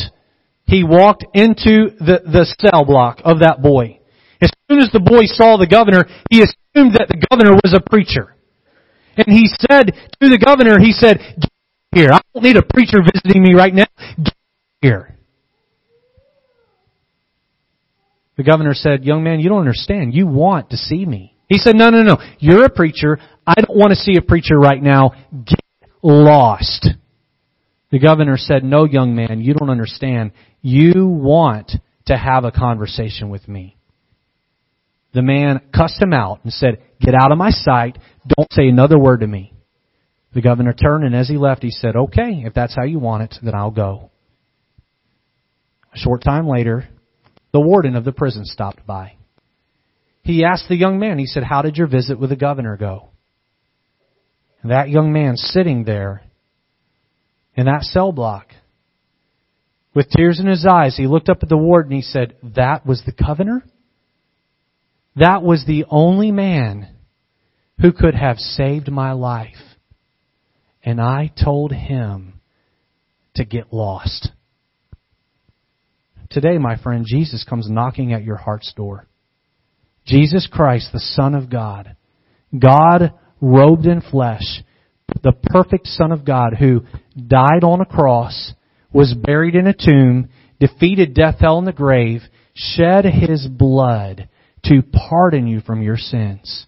he 0.67 0.85
walked 0.85 1.25
into 1.33 1.91
the, 1.99 2.21
the 2.25 2.45
cell 2.61 2.85
block 2.85 3.21
of 3.25 3.39
that 3.41 3.63
boy. 3.63 4.01
As 4.43 4.51
soon 4.69 4.81
as 4.81 4.91
the 4.93 5.01
boy 5.01 5.25
saw 5.25 5.57
the 5.57 5.67
governor, 5.67 6.07
he 6.29 6.43
assumed 6.43 6.95
that 6.95 7.09
the 7.09 7.25
governor 7.31 7.55
was 7.55 7.73
a 7.73 7.81
preacher. 7.89 8.35
And 9.17 9.27
he 9.29 9.47
said 9.47 9.93
to 10.21 10.29
the 10.29 10.43
governor, 10.45 10.79
he 10.81 10.93
said, 10.93 11.19
get 11.41 11.51
here. 11.93 12.11
I 12.13 12.21
don't 12.35 12.43
need 12.43 12.57
a 12.57 12.63
preacher 12.63 12.99
visiting 13.01 13.43
me 13.43 13.55
right 13.55 13.73
now. 13.73 13.87
Get 14.23 14.35
here. 14.83 15.17
The 18.37 18.43
governor 18.43 18.75
said, 18.75 19.05
young 19.05 19.23
man, 19.23 19.39
you 19.39 19.49
don't 19.49 19.61
understand. 19.61 20.13
You 20.13 20.27
want 20.27 20.71
to 20.71 20.77
see 20.77 21.07
me. 21.07 21.37
He 21.49 21.59
said, 21.59 21.77
no, 21.77 21.91
no, 21.91 22.03
no. 22.03 22.17
You're 22.41 22.65
a 22.65 22.71
preacher. 22.71 23.21
I 23.47 23.55
don't 23.55 23.79
want 23.79 23.91
to 23.91 23.97
see 23.97 24.17
a 24.17 24.23
preacher 24.23 24.59
right 24.59 24.83
now. 24.83 25.13
Get 25.47 25.61
lost. 26.03 26.89
The 27.95 28.01
governor 28.01 28.37
said, 28.37 28.65
no, 28.65 28.87
young 28.87 29.15
man, 29.15 29.41
you 29.41 29.55
don't 29.55 29.71
understand. 29.71 30.33
You 30.61 31.07
want 31.07 31.71
to 32.07 32.17
have 32.17 32.43
a 32.43 32.51
conversation 32.51 33.31
with 33.31 33.47
me. 33.47 33.77
The 35.13 35.23
man 35.23 35.61
cussed 35.73 36.03
him 36.03 36.13
out 36.13 36.41
and 36.43 36.53
said, 36.53 36.83
get 37.01 37.15
out 37.15 37.31
of 37.31 37.39
my 37.39 37.51
sight. 37.51 37.97
Don't 38.37 38.53
say 38.53 38.67
another 38.67 38.99
word 38.99 39.21
to 39.21 39.29
me. 39.29 39.55
The 40.35 40.43
governor 40.43 40.73
turned 40.73 41.05
and 41.05 41.15
as 41.15 41.29
he 41.29 41.37
left, 41.37 41.63
he 41.63 41.71
said, 41.71 41.95
okay, 41.95 42.43
if 42.45 42.53
that's 42.53 42.75
how 42.75 42.83
you 42.83 42.99
want 42.99 43.23
it, 43.23 43.37
then 43.41 43.55
I'll 43.55 43.71
go. 43.71 44.11
A 45.95 45.97
short 45.97 46.25
time 46.25 46.49
later, 46.49 46.89
the 47.53 47.61
warden 47.61 47.95
of 47.95 48.05
the 48.05 48.11
prison 48.11 48.45
stopped 48.45 48.85
by. 48.85 49.13
He 50.23 50.45
asked 50.45 50.69
the 50.69 50.75
young 50.75 50.99
man, 50.99 51.21
he 51.21 51.27
said, 51.27 51.45
how 51.45 51.63
did 51.63 51.77
your 51.77 51.87
visit 51.87 52.19
with 52.19 52.31
the 52.31 52.35
governor 52.35 52.77
go? 52.77 53.11
And 54.63 54.73
that 54.73 54.89
young 54.89 55.13
man 55.13 55.37
sitting 55.37 55.85
there 55.85 56.24
in 57.57 57.67
that 57.67 57.83
cell 57.83 58.13
block 58.13 58.49
with 59.95 60.11
tears 60.11 60.41
in 60.41 60.47
his 60.47 60.67
eyes, 60.67 60.97
he 60.97 61.07
looked 61.07 61.29
up 61.29 61.39
at 61.43 61.49
the 61.49 61.57
warden 61.57 61.93
and 61.93 62.03
he 62.03 62.07
said, 62.07 62.37
that 62.57 62.85
was 62.85 63.03
the 63.05 63.13
governor? 63.13 63.65
That 65.17 65.43
was 65.43 65.65
the 65.65 65.85
only 65.89 66.33
man 66.33 66.89
who 67.81 67.93
could 67.93 68.15
have 68.15 68.39
saved 68.39 68.91
my 68.91 69.13
life. 69.13 69.55
And 70.83 71.01
I 71.01 71.33
told 71.43 71.73
him 71.73 72.41
to 73.37 73.45
get 73.45 73.73
lost. 73.73 74.31
Today, 76.31 76.59
my 76.59 76.77
friend, 76.77 77.05
Jesus 77.07 77.45
comes 77.49 77.71
knocking 77.71 78.13
at 78.13 78.25
your 78.25 78.37
heart's 78.37 78.73
door. 78.75 79.07
Jesus 80.05 80.49
Christ, 80.51 80.91
the 80.93 80.99
Son 80.99 81.35
of 81.35 81.49
God, 81.49 81.97
God 82.57 83.13
robed 83.41 83.87
in 83.87 84.01
flesh, 84.01 84.63
the 85.23 85.33
perfect 85.33 85.87
Son 85.87 86.13
of 86.13 86.25
God 86.25 86.55
who 86.55 86.83
died 87.17 87.65
on 87.65 87.81
a 87.81 87.87
cross, 87.87 88.53
was 88.93 89.15
buried 89.15 89.55
in 89.55 89.67
a 89.67 89.75
tomb, 89.75 90.29
defeated 90.61 91.15
death, 91.15 91.37
hell, 91.41 91.59
and 91.59 91.67
the 91.67 91.73
grave, 91.73 92.23
shed 92.55 93.05
his 93.05 93.47
blood 93.49 94.29
to 94.65 94.83
pardon 94.83 95.47
you 95.47 95.61
from 95.61 95.83
your 95.83 95.97
sins. 95.97 96.67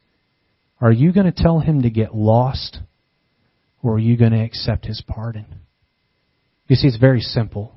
Are 0.81 0.93
you 0.93 1.13
going 1.13 1.33
to 1.33 1.43
tell 1.43 1.61
him 1.61 1.83
to 1.83 1.91
get 1.91 2.15
lost? 2.15 2.79
Or 3.83 3.95
are 3.95 3.99
you 3.99 4.17
going 4.17 4.33
to 4.33 4.43
accept 4.43 4.87
his 4.87 5.03
pardon? 5.07 5.47
You 6.67 6.77
see, 6.77 6.89
it's 6.89 6.99
very 6.99 7.21
simple. 7.21 7.75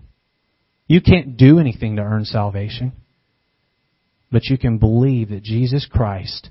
You 0.87 1.01
can't 1.01 1.37
do 1.37 1.59
anything 1.59 1.97
to 1.97 2.01
earn 2.01 2.25
salvation. 2.25 2.93
But 4.31 4.45
you 4.45 4.57
can 4.57 4.79
believe 4.79 5.29
that 5.29 5.43
Jesus 5.43 5.87
Christ 5.89 6.49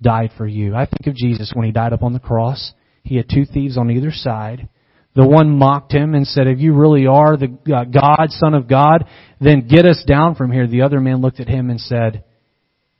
died 0.00 0.30
for 0.36 0.46
you. 0.46 0.74
I 0.74 0.86
think 0.86 1.06
of 1.06 1.14
Jesus 1.14 1.52
when 1.54 1.66
he 1.66 1.72
died 1.72 1.92
up 1.92 2.02
on 2.02 2.12
the 2.12 2.20
cross. 2.20 2.72
He 3.04 3.16
had 3.16 3.28
two 3.28 3.44
thieves 3.44 3.78
on 3.78 3.90
either 3.90 4.10
side. 4.10 4.68
The 5.14 5.26
one 5.26 5.56
mocked 5.56 5.92
him 5.92 6.14
and 6.14 6.26
said, 6.26 6.48
if 6.48 6.58
you 6.58 6.74
really 6.74 7.06
are 7.06 7.36
the 7.36 7.56
uh, 7.72 7.84
God, 7.84 8.30
Son 8.30 8.54
of 8.54 8.66
God, 8.66 9.04
then 9.40 9.68
get 9.68 9.86
us 9.86 10.02
down 10.06 10.34
from 10.34 10.50
here. 10.50 10.66
The 10.66 10.82
other 10.82 11.00
man 11.00 11.20
looked 11.20 11.38
at 11.38 11.46
him 11.46 11.70
and 11.70 11.80
said, 11.80 12.24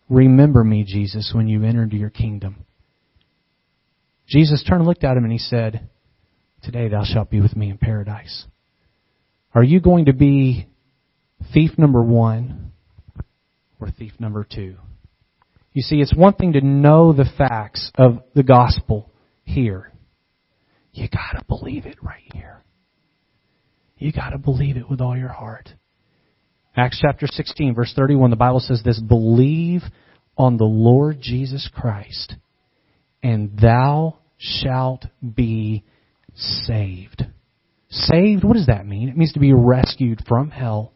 remember 0.09 0.62
me, 0.62 0.85
Jesus, 0.85 1.33
when 1.35 1.49
you 1.49 1.64
enter 1.64 1.83
into 1.83 1.97
your 1.97 2.11
kingdom. 2.11 2.64
Jesus 4.29 4.62
turned 4.62 4.83
and 4.83 4.88
looked 4.88 5.03
at 5.05 5.17
him 5.17 5.25
and 5.25 5.33
he 5.33 5.38
said, 5.38 5.88
today 6.62 6.88
thou 6.88 7.03
shalt 7.05 7.31
be 7.31 7.40
with 7.40 7.57
me 7.57 7.71
in 7.71 7.79
paradise. 7.79 8.45
Are 9.55 9.64
you 9.64 9.81
going 9.81 10.05
to 10.05 10.12
be 10.12 10.69
thief 11.53 11.73
number 11.79 12.03
one 12.03 12.73
or 13.81 13.90
thief 13.90 14.12
number 14.19 14.47
two? 14.49 14.77
You 15.73 15.83
see, 15.83 15.97
it's 15.97 16.14
one 16.14 16.35
thing 16.35 16.53
to 16.53 16.61
know 16.61 17.12
the 17.12 17.29
facts 17.37 17.90
of 17.97 18.23
the 18.35 18.45
gospel 18.45 19.11
here. 19.43 19.90
You 20.94 21.09
gotta 21.09 21.44
believe 21.46 21.87
it 21.87 22.02
right 22.02 22.30
here. 22.33 22.62
You 23.98 24.12
gotta 24.12 24.38
believe 24.38 24.76
it 24.76 24.88
with 24.88 25.00
all 25.00 25.16
your 25.16 25.28
heart. 25.28 25.68
Acts 26.76 27.00
chapter 27.00 27.26
16 27.26 27.74
verse 27.74 27.92
31, 27.94 28.30
the 28.30 28.37
Bible 28.37 28.61
says 28.61 28.83
this, 28.85 29.00
believe 29.00 29.83
on 30.37 30.57
the 30.57 30.64
Lord 30.64 31.20
Jesus 31.20 31.68
Christ 31.72 32.37
and 33.22 33.59
thou 33.59 34.18
shalt 34.38 35.04
be 35.22 35.85
saved. 36.35 37.24
Saved, 37.88 38.44
what 38.44 38.54
does 38.54 38.66
that 38.66 38.87
mean? 38.87 39.09
It 39.09 39.16
means 39.16 39.33
to 39.33 39.40
be 39.40 39.52
rescued 39.52 40.22
from 40.28 40.50
hell 40.50 40.92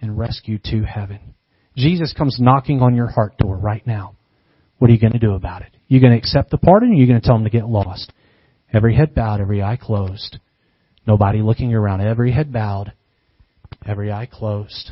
and 0.00 0.18
rescued 0.18 0.64
to 0.64 0.82
heaven. 0.82 1.34
Jesus 1.76 2.12
comes 2.12 2.38
knocking 2.40 2.80
on 2.80 2.94
your 2.94 3.06
heart 3.06 3.36
door 3.38 3.56
right 3.56 3.86
now. 3.86 4.16
What 4.78 4.90
are 4.90 4.92
you 4.92 5.00
going 5.00 5.12
to 5.12 5.18
do 5.18 5.34
about 5.34 5.62
it? 5.62 5.76
You 5.88 6.00
going 6.00 6.12
to 6.12 6.18
accept 6.18 6.50
the 6.50 6.58
pardon 6.58 6.90
or 6.90 6.92
are 6.92 6.96
you 6.96 7.06
going 7.06 7.20
to 7.20 7.26
tell 7.26 7.36
him 7.36 7.44
to 7.44 7.50
get 7.50 7.66
lost? 7.66 8.12
Every 8.72 8.94
head 8.96 9.14
bowed, 9.14 9.40
every 9.40 9.62
eye 9.62 9.76
closed. 9.76 10.38
Nobody 11.06 11.40
looking 11.40 11.72
around. 11.72 12.00
Every 12.00 12.32
head 12.32 12.52
bowed, 12.52 12.92
every 13.84 14.12
eye 14.12 14.26
closed. 14.26 14.90